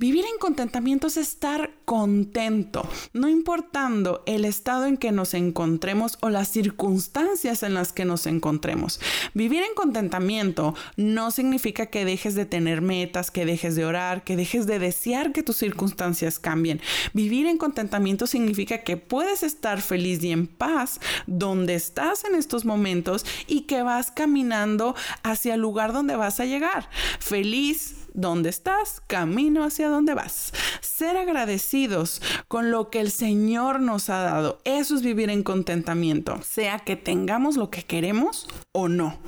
Vivir 0.00 0.24
en 0.24 0.38
contentamiento 0.38 1.08
es 1.08 1.18
estar 1.18 1.72
contento, 1.84 2.88
no 3.12 3.28
importando 3.28 4.22
el 4.24 4.46
estado 4.46 4.86
en 4.86 4.96
que 4.96 5.12
nos 5.12 5.34
encontremos 5.34 6.16
o 6.22 6.30
las 6.30 6.48
circunstancias 6.48 7.62
en 7.62 7.74
las 7.74 7.92
que 7.92 8.06
nos 8.06 8.24
encontremos. 8.24 8.98
Vivir 9.34 9.62
en 9.62 9.74
contentamiento 9.74 10.74
no 10.96 11.30
significa 11.30 11.86
que 11.86 12.06
dejes 12.06 12.34
de 12.34 12.46
tener 12.46 12.80
metas, 12.80 13.30
que 13.30 13.44
dejes 13.44 13.76
de 13.76 13.84
orar, 13.84 14.24
que 14.24 14.36
dejes 14.36 14.66
de 14.66 14.78
desear 14.78 15.32
que 15.32 15.42
tus 15.42 15.58
circunstancias 15.58 16.38
cambien. 16.38 16.80
Vivir 17.12 17.46
en 17.46 17.58
contentamiento 17.58 18.26
significa 18.26 18.78
que 18.78 18.96
puedes 18.96 19.42
estar 19.42 19.82
feliz 19.82 20.24
y 20.24 20.32
en 20.32 20.46
paz 20.46 20.98
donde 21.26 21.74
estás 21.74 22.24
en 22.24 22.34
estos 22.34 22.64
momentos 22.64 23.24
y 23.46 23.62
que 23.62 23.82
vas 23.82 24.10
caminando 24.10 24.94
hacia 25.22 25.54
el 25.54 25.60
lugar 25.60 25.92
donde 25.92 26.16
vas 26.16 26.40
a 26.40 26.44
llegar. 26.44 26.88
Feliz 27.18 27.96
donde 28.14 28.50
estás, 28.50 29.00
camino 29.06 29.64
hacia 29.64 29.88
donde 29.88 30.14
vas. 30.14 30.52
Ser 30.80 31.16
agradecidos 31.16 32.20
con 32.48 32.70
lo 32.70 32.90
que 32.90 33.00
el 33.00 33.10
Señor 33.10 33.80
nos 33.80 34.10
ha 34.10 34.18
dado. 34.18 34.60
Eso 34.64 34.96
es 34.96 35.02
vivir 35.02 35.30
en 35.30 35.42
contentamiento, 35.42 36.40
sea 36.42 36.80
que 36.80 36.96
tengamos 36.96 37.56
lo 37.56 37.70
que 37.70 37.82
queremos 37.82 38.48
o 38.72 38.88
no. 38.88 39.18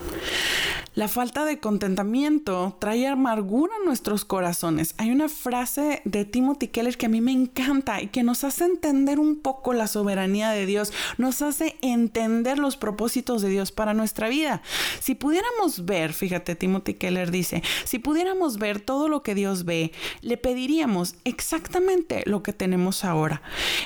La 0.94 1.08
falta 1.08 1.46
de 1.46 1.58
contentamiento 1.58 2.76
trae 2.78 3.06
amargura 3.06 3.72
a 3.74 3.86
nuestros 3.86 4.26
corazones. 4.26 4.94
Hay 4.98 5.10
una 5.10 5.30
frase 5.30 6.02
de 6.04 6.26
Timothy 6.26 6.68
Keller 6.68 6.98
que 6.98 7.06
a 7.06 7.08
mí 7.08 7.22
me 7.22 7.32
encanta 7.32 8.02
y 8.02 8.08
que 8.08 8.22
nos 8.22 8.44
hace 8.44 8.64
entender 8.64 9.18
un 9.18 9.40
poco 9.40 9.72
la 9.72 9.86
soberanía 9.86 10.50
de 10.50 10.66
Dios, 10.66 10.92
nos 11.16 11.40
hace 11.40 11.76
entender 11.80 12.58
los 12.58 12.76
propósitos 12.76 13.40
de 13.40 13.48
Dios 13.48 13.72
para 13.72 13.94
nuestra 13.94 14.28
vida. 14.28 14.60
Si 15.00 15.14
pudiéramos 15.14 15.86
ver, 15.86 16.12
fíjate, 16.12 16.56
Timothy 16.56 16.92
Keller 16.92 17.30
dice, 17.30 17.62
si 17.84 17.98
pudiéramos 17.98 18.58
ver 18.58 18.78
todo 18.78 19.08
lo 19.08 19.22
que 19.22 19.34
Dios 19.34 19.64
ve, 19.64 19.92
le 20.20 20.36
pediríamos 20.36 21.14
exactamente 21.24 22.22
lo 22.26 22.42
que 22.42 22.52
tenemos 22.52 23.06
ahora. 23.06 23.40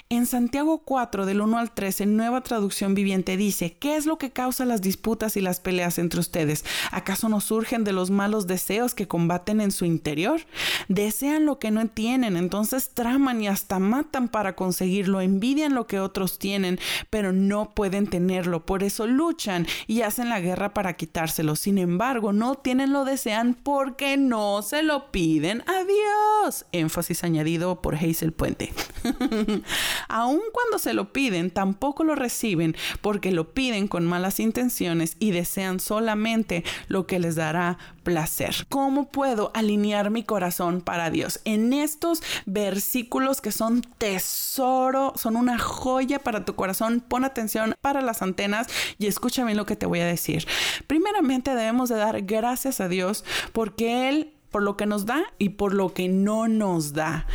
En 0.09 0.27
Santiago 0.27 0.79
4, 0.79 1.25
del 1.25 1.41
1 1.41 1.57
al 1.57 1.73
3, 1.73 2.01
en 2.01 2.17
nueva 2.17 2.41
traducción 2.41 2.97
viviente, 2.97 3.37
dice, 3.37 3.77
¿qué 3.79 3.95
es 3.95 4.07
lo 4.07 4.19
que 4.19 4.33
causa 4.33 4.65
las 4.65 4.83
disputas 4.83 5.37
y 5.37 5.41
las 5.41 5.61
peleas 5.61 6.01
entre 6.01 6.19
ustedes? 6.19 6.65
¿Acaso 6.97 7.29
no 7.29 7.43
surgen 7.43 7.85
de 7.85 7.93
los 7.93 8.09
malos 8.09 8.47
deseos 8.47 8.95
que 8.95 9.07
combaten 9.07 9.61
en 9.61 9.71
su 9.71 9.85
interior? 9.85 10.41
Desean 10.89 11.45
lo 11.45 11.59
que 11.59 11.71
no 11.71 11.87
tienen, 11.89 12.39
entonces 12.39 12.89
traman 12.95 13.43
y 13.43 13.49
hasta 13.49 13.79
matan 13.79 14.29
para 14.29 14.57
conseguirlo, 14.57 15.21
envidian 15.21 15.75
lo 15.75 15.87
que 15.87 16.01
otros 16.01 16.39
tienen, 16.39 16.81
pero 17.11 17.35
no 17.35 17.75
pueden 17.75 18.07
tenerlo, 18.07 18.65
por 18.65 18.83
eso 18.83 19.07
luchan 19.07 19.67
y 19.87 20.01
hacen 20.01 20.31
la 20.31 20.41
guerra 20.41 20.73
para 20.73 20.95
quitárselo. 20.95 21.55
Sin 21.55 21.77
embargo, 21.77 22.33
no 22.33 22.55
tienen 22.55 22.95
lo 22.95 23.05
desean 23.05 23.53
porque 23.53 24.17
no 24.17 24.63
se 24.63 24.83
lo 24.83 25.13
piden 25.13 25.65
a 25.67 25.85
Dios. 25.85 26.65
Énfasis 26.73 27.25
añadido 27.25 27.83
por 27.83 27.97
Hazel 27.97 28.33
Puente. 28.33 28.73
Aun 30.09 30.41
cuando 30.51 30.79
se 30.79 30.95
lo 30.95 31.13
piden, 31.13 31.51
tampoco 31.51 32.05
lo 32.05 32.15
reciben 32.15 32.75
porque 33.03 33.33
lo 33.33 33.53
piden 33.53 33.87
con 33.87 34.07
malas 34.07 34.41
intenciones 34.41 35.19
y 35.19 35.33
desean 35.33 35.79
solamente 35.79 36.65
lo 36.89 37.07
que 37.07 37.19
les 37.19 37.35
dará 37.35 37.79
placer. 38.03 38.67
¿Cómo 38.69 39.09
puedo 39.09 39.51
alinear 39.55 40.11
mi 40.11 40.23
corazón 40.23 40.81
para 40.81 41.11
Dios? 41.11 41.41
En 41.45 41.73
estos 41.73 42.23
versículos 42.45 43.41
que 43.41 43.53
son 43.53 43.83
tesoro, 43.99 45.13
son 45.17 45.37
una 45.37 45.59
joya 45.59 46.19
para 46.19 46.45
tu 46.45 46.55
corazón, 46.55 47.03
pon 47.07 47.25
atención 47.25 47.75
para 47.81 48.01
las 48.01 48.23
antenas 48.23 48.69
y 48.99 49.07
escúchame 49.07 49.55
lo 49.55 49.67
que 49.67 49.77
te 49.77 49.87
voy 49.87 50.01
a 50.01 50.07
decir. 50.07 50.47
Primeramente 50.87 51.55
debemos 51.55 51.89
de 51.89 51.97
dar 51.97 52.23
gracias 52.23 52.81
a 52.81 52.89
Dios 52.89 53.25
porque 53.53 54.09
Él 54.09 54.36
por 54.57 54.63
lo 54.63 54.79
que 54.79 54.87
nos 54.87 55.05
da 55.05 55.23
y 55.37 55.51
por 55.51 55.75
lo 55.75 55.93
que 55.93 56.09
no 56.09 56.49
nos 56.49 56.95
da. 56.95 57.27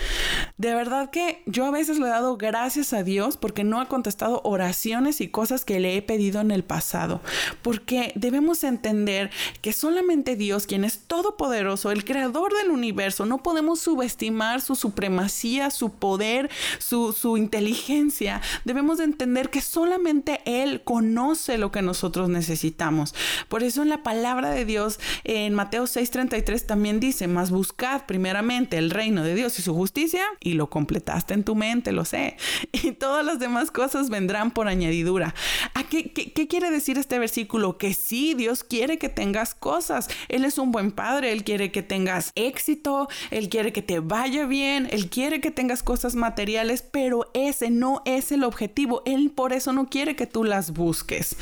De 0.57 0.73
verdad 0.73 1.11
que 1.11 1.43
yo 1.45 1.65
a 1.65 1.71
veces 1.71 1.99
le 1.99 2.07
he 2.07 2.09
dado 2.09 2.35
gracias 2.35 2.93
a 2.93 3.03
Dios 3.03 3.37
porque 3.37 3.63
no 3.63 3.79
ha 3.79 3.87
contestado 3.87 4.41
oraciones 4.43 5.21
y 5.21 5.27
cosas 5.27 5.63
que 5.63 5.79
le 5.79 5.95
he 5.95 6.01
pedido 6.01 6.41
en 6.41 6.49
el 6.49 6.63
pasado. 6.63 7.21
Porque 7.61 8.11
debemos 8.15 8.63
entender 8.63 9.29
que 9.61 9.71
solamente 9.71 10.35
Dios, 10.35 10.65
quien 10.65 10.83
es 10.83 11.01
todopoderoso, 11.05 11.91
el 11.91 12.05
creador 12.05 12.55
del 12.57 12.71
universo, 12.71 13.27
no 13.27 13.43
podemos 13.43 13.79
subestimar 13.79 14.59
su 14.61 14.73
supremacía, 14.73 15.69
su 15.69 15.91
poder, 15.91 16.49
su, 16.79 17.37
inteligencia. 17.37 18.41
Debemos 18.65 18.97
de 18.97 19.03
entender 19.03 19.51
que 19.51 19.61
solamente 19.61 20.41
Él 20.45 20.81
conoce 20.83 21.59
lo 21.59 21.71
que 21.71 21.83
nosotros 21.83 22.29
necesitamos. 22.29 23.13
Por 23.47 23.61
eso 23.61 23.83
en 23.83 23.89
la 23.89 24.01
palabra 24.01 24.49
de 24.49 24.65
Dios, 24.65 24.99
en 25.23 25.53
Mateo 25.53 25.83
6:33 25.83 26.65
también 26.65 26.99
dice, 26.99 27.10
dice, 27.11 27.27
más 27.27 27.51
buscad 27.51 28.05
primeramente 28.05 28.77
el 28.77 28.89
reino 28.89 29.23
de 29.23 29.35
Dios 29.35 29.59
y 29.59 29.61
su 29.61 29.73
justicia 29.73 30.23
y 30.39 30.53
lo 30.53 30.69
completaste 30.69 31.33
en 31.33 31.43
tu 31.43 31.55
mente, 31.55 31.91
lo 31.91 32.05
sé. 32.05 32.37
Y 32.71 32.93
todas 32.93 33.25
las 33.25 33.37
demás 33.37 33.69
cosas 33.69 34.09
vendrán 34.09 34.51
por 34.51 34.67
añadidura. 34.67 35.35
¿A 35.73 35.83
qué, 35.83 36.11
quiere 36.47 36.71
decir 36.71 36.97
este 36.97 37.19
versículo? 37.19 37.77
Que 37.77 37.93
sí, 37.93 38.33
Dios 38.33 38.63
quiere 38.63 38.97
que 38.97 39.09
tengas 39.09 39.53
cosas. 39.53 40.07
Él 40.29 40.45
es 40.45 40.57
un 40.57 40.71
buen 40.71 40.91
padre, 40.91 41.31
Él 41.31 41.43
quiere 41.43 41.71
que 41.71 41.83
tengas 41.83 42.31
éxito, 42.35 43.07
Él 43.29 43.49
quiere 43.49 43.73
que 43.73 43.81
te 43.81 43.99
vaya 43.99 44.45
bien, 44.45 44.87
Él 44.91 45.09
quiere 45.09 45.41
que 45.41 45.51
tengas 45.51 45.83
cosas 45.83 46.15
materiales, 46.15 46.81
pero 46.81 47.29
ese 47.33 47.69
no 47.69 48.01
es 48.05 48.31
el 48.31 48.43
objetivo. 48.43 49.01
Él 49.05 49.31
por 49.31 49.53
eso 49.53 49.73
no 49.73 49.87
quiere 49.87 50.15
que 50.15 50.27
tú 50.27 50.43
las 50.43 50.71
busques. 50.71 51.35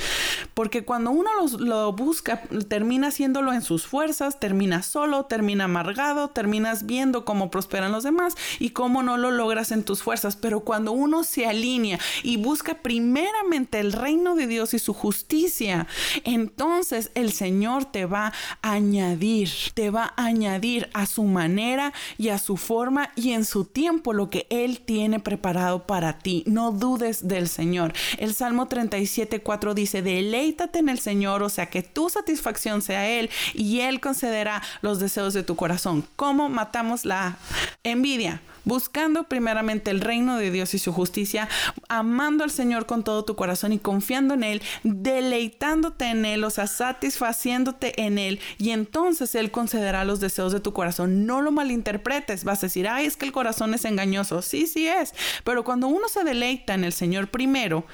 Porque 0.54 0.84
cuando 0.84 1.12
uno 1.12 1.30
lo 1.60 1.94
busca, 1.94 2.42
termina 2.68 3.08
haciéndolo 3.08 3.54
en 3.54 3.62
sus 3.62 3.86
fuerzas, 3.88 4.40
termina 4.40 4.84
solo, 4.84 5.26
termina 5.26 5.66
amargado, 5.66 6.30
terminas 6.30 6.86
viendo 6.86 7.26
cómo 7.26 7.52
prosperan 7.52 7.92
los 7.92 8.04
demás 8.04 8.36
y 8.60 8.72
cómo 8.72 9.04
no 9.04 9.18
lo 9.18 9.32
logras 9.32 9.72
en 9.72 9.84
tus 9.84 10.04
fuerzas. 10.04 10.36
Pero 10.36 10.62
cuando 10.62 10.92
uno 10.92 11.24
se 11.24 11.46
alinea 11.46 12.00
y 12.24 12.38
busca 12.38 12.76
primeramente 12.76 13.80
el 13.80 13.94
reino 13.94 14.09
de 14.10 14.48
Dios 14.48 14.74
y 14.74 14.80
su 14.80 14.94
justicia, 14.94 15.86
entonces 16.24 17.12
el 17.14 17.32
Señor 17.32 17.86
te 17.86 18.06
va 18.06 18.34
a 18.64 18.72
añadir, 18.72 19.50
te 19.76 19.92
va 19.92 20.14
a 20.18 20.26
añadir 20.26 20.90
a 20.94 21.06
su 21.06 21.24
manera 21.24 21.94
y 22.18 22.30
a 22.30 22.40
su 22.40 22.58
forma 22.58 23.12
y 23.16 23.34
en 23.34 23.46
su 23.46 23.66
tiempo 23.66 24.14
lo 24.14 24.32
que 24.32 24.48
Él 24.50 24.82
tiene 24.82 25.20
preparado 25.20 25.86
para 25.86 26.18
ti. 26.18 26.44
No 26.48 26.72
dudes 26.72 27.28
del 27.28 27.48
Señor. 27.48 27.94
El 28.18 28.34
Salmo 28.34 28.68
37, 28.68 29.42
4 29.42 29.74
dice, 29.76 30.02
deleítate 30.02 30.80
en 30.80 30.90
el 30.90 31.00
Señor, 31.00 31.44
o 31.44 31.50
sea 31.50 31.68
que 31.68 31.84
tu 31.84 32.10
satisfacción 32.10 32.82
sea 32.82 33.08
Él 33.08 33.30
y 33.54 33.82
Él 33.82 34.00
concederá 34.00 34.64
los 34.82 35.00
deseos 35.00 35.36
de 35.36 35.44
tu 35.44 35.56
corazón. 35.56 36.04
¿Cómo 36.16 36.50
matamos 36.50 37.06
la 37.06 37.38
envidia? 37.84 38.42
Buscando 38.66 39.24
primeramente 39.24 39.92
el 39.92 40.02
reino 40.02 40.38
de 40.38 40.52
Dios 40.52 40.74
y 40.74 40.80
su 40.80 40.94
justicia, 40.94 41.48
amando 41.88 42.44
al 42.44 42.52
Señor 42.52 42.86
con 42.86 43.04
todo 43.04 43.26
tu 43.26 43.36
corazón 43.36 43.74
y 43.74 43.80
confiando 43.80 44.34
en 44.34 44.44
Él, 44.44 44.62
deleitándote 44.84 46.06
en 46.06 46.26
Él, 46.26 46.44
o 46.44 46.50
sea, 46.50 46.68
satisfaciéndote 46.68 48.02
en 48.02 48.18
Él, 48.18 48.40
y 48.58 48.72
entonces 48.72 49.36
Él 49.36 49.52
concederá 49.52 50.04
los 50.06 50.20
deseos 50.20 50.52
de 50.52 50.60
tu 50.60 50.74
corazón. 50.74 51.26
No 51.26 51.42
lo 51.42 51.52
malinterpretes, 51.52 52.44
vas 52.44 52.60
a 52.60 52.68
decir, 52.68 52.88
ay, 52.88 53.06
es 53.06 53.18
que 53.18 53.26
el 53.26 53.32
corazón 53.32 53.74
es 53.74 53.86
engañoso. 53.86 54.42
Sí, 54.42 54.68
sí 54.68 54.88
es, 54.88 55.14
pero 55.44 55.64
cuando 55.64 55.88
uno 55.88 56.08
se 56.08 56.24
deleita 56.24 56.74
en 56.74 56.84
el 56.84 56.94
Señor 56.94 57.30
primero, 57.30 57.86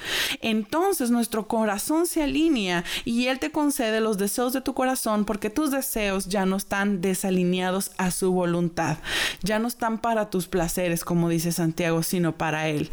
entonces 0.42 1.12
nuestro 1.12 1.48
corazón 1.48 2.08
se 2.08 2.24
alinea 2.24 2.84
y 3.04 3.28
Él 3.28 3.40
te 3.40 3.52
concede 3.52 4.02
los 4.02 4.18
deseos 4.18 4.54
de 4.54 4.62
tu 4.62 4.74
corazón 4.74 5.26
porque 5.26 5.50
tus 5.50 5.72
deseos 5.72 6.28
ya 6.28 6.46
no 6.46 6.56
están 6.56 7.02
desalineados 7.02 7.92
a 7.98 8.12
su 8.12 8.32
voluntad, 8.32 8.98
ya 9.42 9.60
no 9.60 9.68
están 9.68 10.00
para 10.00 10.30
tus 10.30 10.48
placeres, 10.56 11.04
como 11.04 11.28
dice 11.28 11.52
Santiago, 11.52 12.02
sino 12.02 12.38
para 12.38 12.70
Él. 12.70 12.90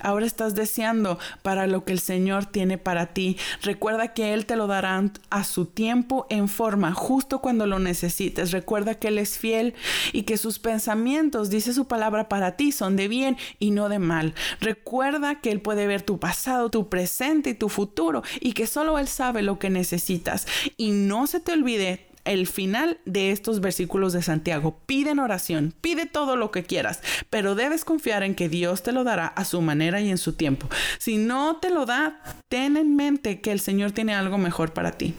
Ahora 0.00 0.24
estás 0.24 0.54
deseando 0.54 1.18
para 1.42 1.66
lo 1.66 1.84
que 1.84 1.92
el 1.92 2.00
Señor 2.00 2.46
tiene 2.46 2.78
para 2.78 3.08
ti. 3.12 3.36
Recuerda 3.60 4.14
que 4.14 4.32
Él 4.32 4.46
te 4.46 4.56
lo 4.56 4.66
dará 4.66 5.04
a 5.28 5.44
su 5.44 5.66
tiempo 5.66 6.26
en 6.30 6.48
forma, 6.48 6.94
justo 6.94 7.42
cuando 7.42 7.66
lo 7.66 7.78
necesites. 7.78 8.52
Recuerda 8.52 8.94
que 8.94 9.08
Él 9.08 9.18
es 9.18 9.36
fiel 9.36 9.74
y 10.14 10.22
que 10.22 10.38
sus 10.38 10.58
pensamientos, 10.58 11.50
dice 11.50 11.74
su 11.74 11.86
palabra 11.86 12.30
para 12.30 12.56
ti, 12.56 12.72
son 12.72 12.96
de 12.96 13.06
bien 13.06 13.36
y 13.58 13.70
no 13.70 13.90
de 13.90 13.98
mal. 13.98 14.34
Recuerda 14.60 15.42
que 15.42 15.50
Él 15.50 15.60
puede 15.60 15.86
ver 15.86 16.00
tu 16.00 16.18
pasado, 16.18 16.70
tu 16.70 16.88
presente 16.88 17.50
y 17.50 17.54
tu 17.54 17.68
futuro 17.68 18.22
y 18.40 18.54
que 18.54 18.66
solo 18.66 18.98
Él 18.98 19.08
sabe 19.08 19.42
lo 19.42 19.58
que 19.58 19.68
necesitas. 19.68 20.46
Y 20.78 20.92
no 20.92 21.26
se 21.26 21.40
te 21.40 21.52
olvide 21.52 22.13
el 22.24 22.46
final 22.46 22.98
de 23.04 23.30
estos 23.30 23.60
versículos 23.60 24.12
de 24.12 24.22
Santiago. 24.22 24.78
Pide 24.86 25.10
en 25.10 25.18
oración, 25.18 25.74
pide 25.80 26.06
todo 26.06 26.36
lo 26.36 26.50
que 26.50 26.64
quieras, 26.64 27.00
pero 27.30 27.54
debes 27.54 27.84
confiar 27.84 28.22
en 28.22 28.34
que 28.34 28.48
Dios 28.48 28.82
te 28.82 28.92
lo 28.92 29.04
dará 29.04 29.26
a 29.26 29.44
su 29.44 29.60
manera 29.60 30.00
y 30.00 30.10
en 30.10 30.18
su 30.18 30.34
tiempo. 30.34 30.68
Si 30.98 31.16
no 31.16 31.56
te 31.56 31.70
lo 31.70 31.86
da, 31.86 32.20
ten 32.48 32.76
en 32.76 32.96
mente 32.96 33.40
que 33.40 33.52
el 33.52 33.60
Señor 33.60 33.92
tiene 33.92 34.14
algo 34.14 34.38
mejor 34.38 34.72
para 34.72 34.92
ti 34.92 35.14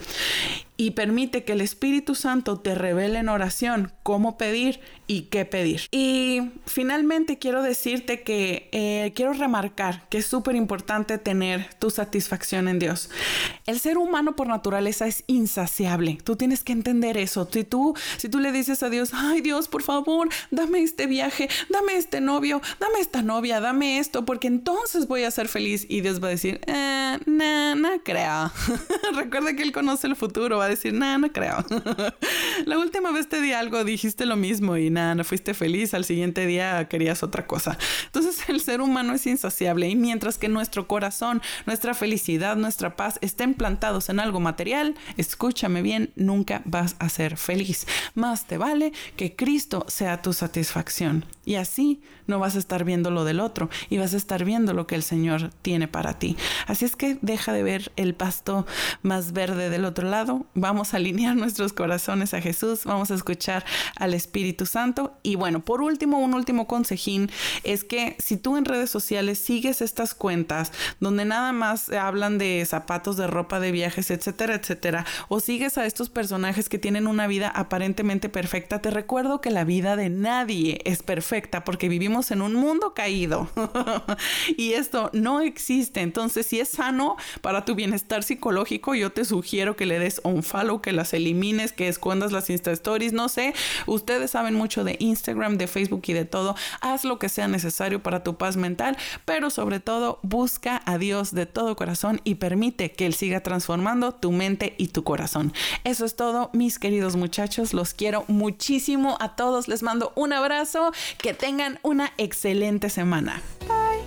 y 0.78 0.92
permite 0.92 1.44
que 1.44 1.54
el 1.54 1.62
Espíritu 1.62 2.16
Santo 2.16 2.60
te 2.60 2.76
revele 2.76 3.20
en 3.20 3.30
oración 3.30 3.94
cómo 4.04 4.38
pedir 4.38 4.82
y 5.08 5.24
qué 5.24 5.46
pedir. 5.46 5.82
Y 5.92 6.52
finalmente 6.66 7.38
quiero 7.38 7.62
decirte 7.62 8.24
que 8.24 8.70
eh, 8.72 9.14
quiero 9.16 9.34
remarcar 9.34 10.08
que 10.10 10.18
es 10.20 10.26
súper 10.26 10.56
importante 10.56 11.18
tener 11.18 11.74
tu 11.76 11.90
satisfacción 11.90 12.68
en 12.68 12.80
Dios. 12.80 13.10
El 13.66 13.80
ser 13.80 13.98
humano 13.98 14.36
por 14.36 14.48
naturaleza 14.48 15.08
es 15.08 15.24
insaciable. 15.28 16.18
Tú 16.24 16.36
tienes 16.36 16.64
que 16.64 16.74
entender 16.74 17.18
eso. 17.18 17.48
Si 17.52 17.64
tú, 17.64 17.96
si 18.18 18.30
tú 18.30 18.40
le 18.40 18.52
dices 18.52 18.84
a 18.84 18.90
Dios, 18.90 19.12
ay 19.14 19.42
Dios, 19.42 19.68
por 19.68 19.84
favor, 19.84 20.30
dame 20.52 20.82
este 20.82 21.08
viaje, 21.08 21.50
dame 21.70 21.96
este 21.96 22.22
novio, 22.22 22.62
dame 22.80 23.00
esta 23.00 23.22
novia, 23.22 23.60
dame 23.60 24.00
esto, 24.00 24.26
porque 24.26 24.48
entonces 24.48 25.08
voy 25.08 25.24
a 25.24 25.32
ser 25.32 25.48
feliz. 25.48 25.86
Y 25.90 26.02
Dios 26.02 26.22
va 26.22 26.28
a 26.28 26.32
decir, 26.32 26.60
eh, 26.68 27.20
no, 27.26 27.76
no 27.76 28.04
creo. 28.04 28.52
Recuerda 29.16 29.56
que 29.56 29.64
Él 29.64 29.72
conoce 29.72 30.08
el 30.08 30.16
futuro 30.16 30.60
decir, 30.68 30.94
nada, 30.94 31.18
no 31.18 31.32
creo. 31.32 31.64
la 32.66 32.78
última 32.78 33.12
vez 33.12 33.28
te 33.30 33.42
di 33.42 33.52
algo, 33.52 33.84
dijiste 33.84 34.26
lo 34.26 34.36
mismo 34.36 34.78
y 34.78 34.90
no 34.96 35.24
fuiste 35.24 35.54
feliz, 35.54 35.94
al 35.94 36.06
siguiente 36.06 36.46
día 36.46 36.88
querías 36.88 37.24
otra 37.24 37.46
cosa. 37.46 37.78
Entonces 38.06 38.50
el 38.50 38.62
ser 38.62 38.82
humano 38.82 39.14
es 39.14 39.28
insaciable 39.28 39.90
y 39.90 39.96
mientras 39.96 40.38
que 40.38 40.50
nuestro 40.50 40.88
corazón, 40.88 41.42
nuestra 41.66 41.94
felicidad, 41.94 42.56
nuestra 42.56 42.96
paz 42.96 43.20
estén 43.22 43.54
plantados 43.54 44.10
en 44.10 44.20
algo 44.20 44.40
material, 44.40 44.96
escúchame 45.18 45.82
bien, 45.82 46.12
nunca 46.16 46.62
vas 46.66 46.96
a 47.00 47.10
ser 47.10 47.38
feliz. 47.38 47.88
Más 48.14 48.46
te 48.46 48.58
vale 48.58 48.94
que 49.18 49.36
Cristo 49.36 49.86
sea 49.88 50.22
tu 50.22 50.34
satisfacción. 50.34 51.26
Y 51.46 51.56
así 51.56 52.02
no 52.26 52.40
vas 52.40 52.56
a 52.56 52.60
estar 52.60 52.84
viendo 52.84 53.12
lo 53.12 53.24
del 53.24 53.40
otro 53.40 53.70
y 53.90 54.00
vas 54.00 54.16
a 54.16 54.18
estar 54.18 54.44
viendo 54.46 54.74
lo 54.74 54.88
que 54.88 54.96
el 54.96 55.04
Señor 55.04 55.52
tiene 55.62 55.88
para 55.88 56.18
ti. 56.18 56.36
Así 56.66 56.86
es 56.86 56.96
que 56.96 57.20
deja 57.22 57.54
de 57.54 57.62
ver 57.62 57.92
el 57.98 58.16
pasto 58.16 58.66
más 59.04 59.32
verde 59.32 59.70
del 59.70 59.86
otro 59.86 60.10
lado. 60.10 60.46
Vamos 60.56 60.94
a 60.94 60.98
alinear 60.98 61.36
nuestros 61.36 61.74
corazones 61.74 62.34
a 62.34 62.42
Jesús. 62.42 62.86
Vamos 62.86 63.12
a 63.12 63.16
escuchar 63.16 63.64
al 63.96 64.14
Espíritu 64.14 64.66
Santo. 64.66 64.85
Y 65.24 65.36
bueno, 65.36 65.62
por 65.62 65.82
último, 65.82 66.20
un 66.20 66.34
último 66.34 66.68
consejín 66.68 67.32
es 67.64 67.84
que 67.84 68.16
si 68.20 68.38
tú 68.38 68.58
en 68.58 68.66
redes 68.66 68.90
sociales 68.90 69.40
sigues 69.40 69.82
estas 69.82 70.14
cuentas 70.14 70.72
donde 71.00 71.26
nada 71.26 71.52
más 71.54 71.90
hablan 71.90 72.38
de 72.38 72.64
zapatos, 72.66 73.18
de 73.18 73.28
ropa, 73.28 73.60
de 73.60 73.72
viajes, 73.72 74.12
etcétera, 74.12 74.56
etcétera, 74.56 75.06
o 75.28 75.40
sigues 75.40 75.78
a 75.78 75.86
estos 75.86 76.10
personajes 76.10 76.70
que 76.70 76.78
tienen 76.78 77.08
una 77.08 77.28
vida 77.28 77.50
aparentemente 77.50 78.30
perfecta, 78.30 78.80
te 78.80 78.92
recuerdo 78.92 79.42
que 79.42 79.50
la 79.50 79.64
vida 79.64 79.96
de 79.96 80.10
nadie 80.10 80.82
es 80.86 81.02
perfecta 81.02 81.64
porque 81.64 81.90
vivimos 81.90 82.32
en 82.32 82.42
un 82.42 82.54
mundo 82.54 82.94
caído 82.94 83.50
y 84.58 84.74
esto 84.74 85.10
no 85.14 85.42
existe. 85.42 86.02
Entonces, 86.02 86.46
si 86.46 86.60
es 86.60 86.70
sano 86.70 87.16
para 87.42 87.66
tu 87.66 87.76
bienestar 87.76 88.24
psicológico, 88.24 88.96
yo 88.96 89.12
te 89.12 89.26
sugiero 89.26 89.76
que 89.76 89.86
le 89.86 90.00
des 90.00 90.22
un 90.24 90.44
follow, 90.44 90.82
que 90.82 90.92
las 90.92 91.14
elimines, 91.14 91.72
que 91.72 91.88
escondas 91.88 92.32
las 92.32 92.50
Insta 92.50 92.72
Stories, 92.72 93.14
no 93.14 93.30
sé. 93.30 93.54
Ustedes 93.86 94.32
saben 94.32 94.56
de 94.84 94.98
Instagram, 95.00 95.58
de 95.58 95.68
Facebook 95.68 96.04
y 96.08 96.14
de 96.14 96.26
todo. 96.26 96.56
Haz 96.82 97.04
lo 97.06 97.20
que 97.20 97.30
sea 97.30 97.48
necesario 97.48 98.02
para 98.02 98.24
tu 98.24 98.38
paz 98.38 98.58
mental, 98.58 98.98
pero 99.26 99.50
sobre 99.50 99.80
todo 99.80 100.20
busca 100.22 100.82
a 100.86 100.98
Dios 100.98 101.34
de 101.34 101.46
todo 101.46 101.76
corazón 101.76 102.22
y 102.24 102.36
permite 102.36 102.92
que 102.92 103.06
Él 103.06 103.14
siga 103.14 103.42
transformando 103.42 104.14
tu 104.14 104.32
mente 104.32 104.76
y 104.78 104.88
tu 104.90 105.04
corazón. 105.04 105.54
Eso 105.84 106.06
es 106.06 106.16
todo, 106.16 106.50
mis 106.54 106.80
queridos 106.80 107.16
muchachos. 107.16 107.74
Los 107.74 107.94
quiero 107.94 108.26
muchísimo 108.28 109.18
a 109.20 109.36
todos. 109.36 109.68
Les 109.68 109.84
mando 109.84 110.12
un 110.16 110.34
abrazo. 110.34 110.92
Que 111.18 111.34
tengan 111.34 111.80
una 111.84 112.12
excelente 112.18 112.90
semana. 112.90 113.42
Bye. 113.68 114.04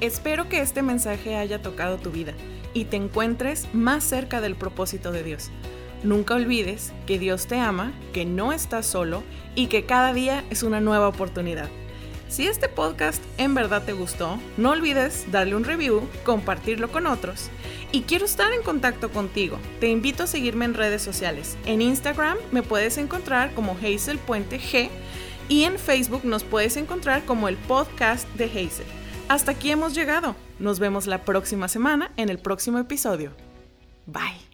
Espero 0.00 0.48
que 0.48 0.60
este 0.60 0.82
mensaje 0.82 1.36
haya 1.36 1.60
tocado 1.60 1.98
tu 1.98 2.10
vida 2.10 2.34
y 2.72 2.84
te 2.84 2.96
encuentres 2.96 3.66
más 3.72 4.04
cerca 4.04 4.40
del 4.40 4.54
propósito 4.54 5.10
de 5.10 5.22
Dios. 5.24 5.50
Nunca 6.02 6.34
olvides 6.34 6.92
que 7.06 7.18
Dios 7.18 7.46
te 7.46 7.58
ama, 7.58 7.92
que 8.12 8.24
no 8.24 8.52
estás 8.52 8.86
solo 8.86 9.22
y 9.54 9.66
que 9.66 9.84
cada 9.84 10.12
día 10.12 10.44
es 10.50 10.62
una 10.62 10.80
nueva 10.80 11.08
oportunidad. 11.08 11.68
Si 12.28 12.46
este 12.46 12.68
podcast 12.68 13.22
en 13.38 13.54
verdad 13.54 13.84
te 13.84 13.94
gustó, 13.94 14.38
no 14.58 14.70
olvides 14.70 15.30
darle 15.32 15.56
un 15.56 15.64
review, 15.64 16.06
compartirlo 16.24 16.92
con 16.92 17.06
otros. 17.06 17.48
Y 17.90 18.02
quiero 18.02 18.26
estar 18.26 18.52
en 18.52 18.62
contacto 18.62 19.10
contigo. 19.10 19.58
Te 19.80 19.88
invito 19.88 20.24
a 20.24 20.26
seguirme 20.26 20.66
en 20.66 20.74
redes 20.74 21.00
sociales. 21.00 21.56
En 21.64 21.80
Instagram 21.80 22.36
me 22.52 22.62
puedes 22.62 22.98
encontrar 22.98 23.54
como 23.54 23.76
Hazel 23.82 24.18
Puente 24.18 24.60
G 24.60 24.90
y 25.48 25.64
en 25.64 25.78
Facebook 25.78 26.24
nos 26.24 26.44
puedes 26.44 26.76
encontrar 26.76 27.24
como 27.24 27.48
el 27.48 27.56
podcast 27.56 28.28
de 28.34 28.44
Hazel. 28.44 28.86
Hasta 29.28 29.52
aquí 29.52 29.70
hemos 29.70 29.94
llegado. 29.94 30.36
Nos 30.58 30.78
vemos 30.78 31.06
la 31.06 31.24
próxima 31.24 31.68
semana 31.68 32.12
en 32.16 32.28
el 32.28 32.38
próximo 32.38 32.78
episodio. 32.78 33.32
Bye. 34.06 34.47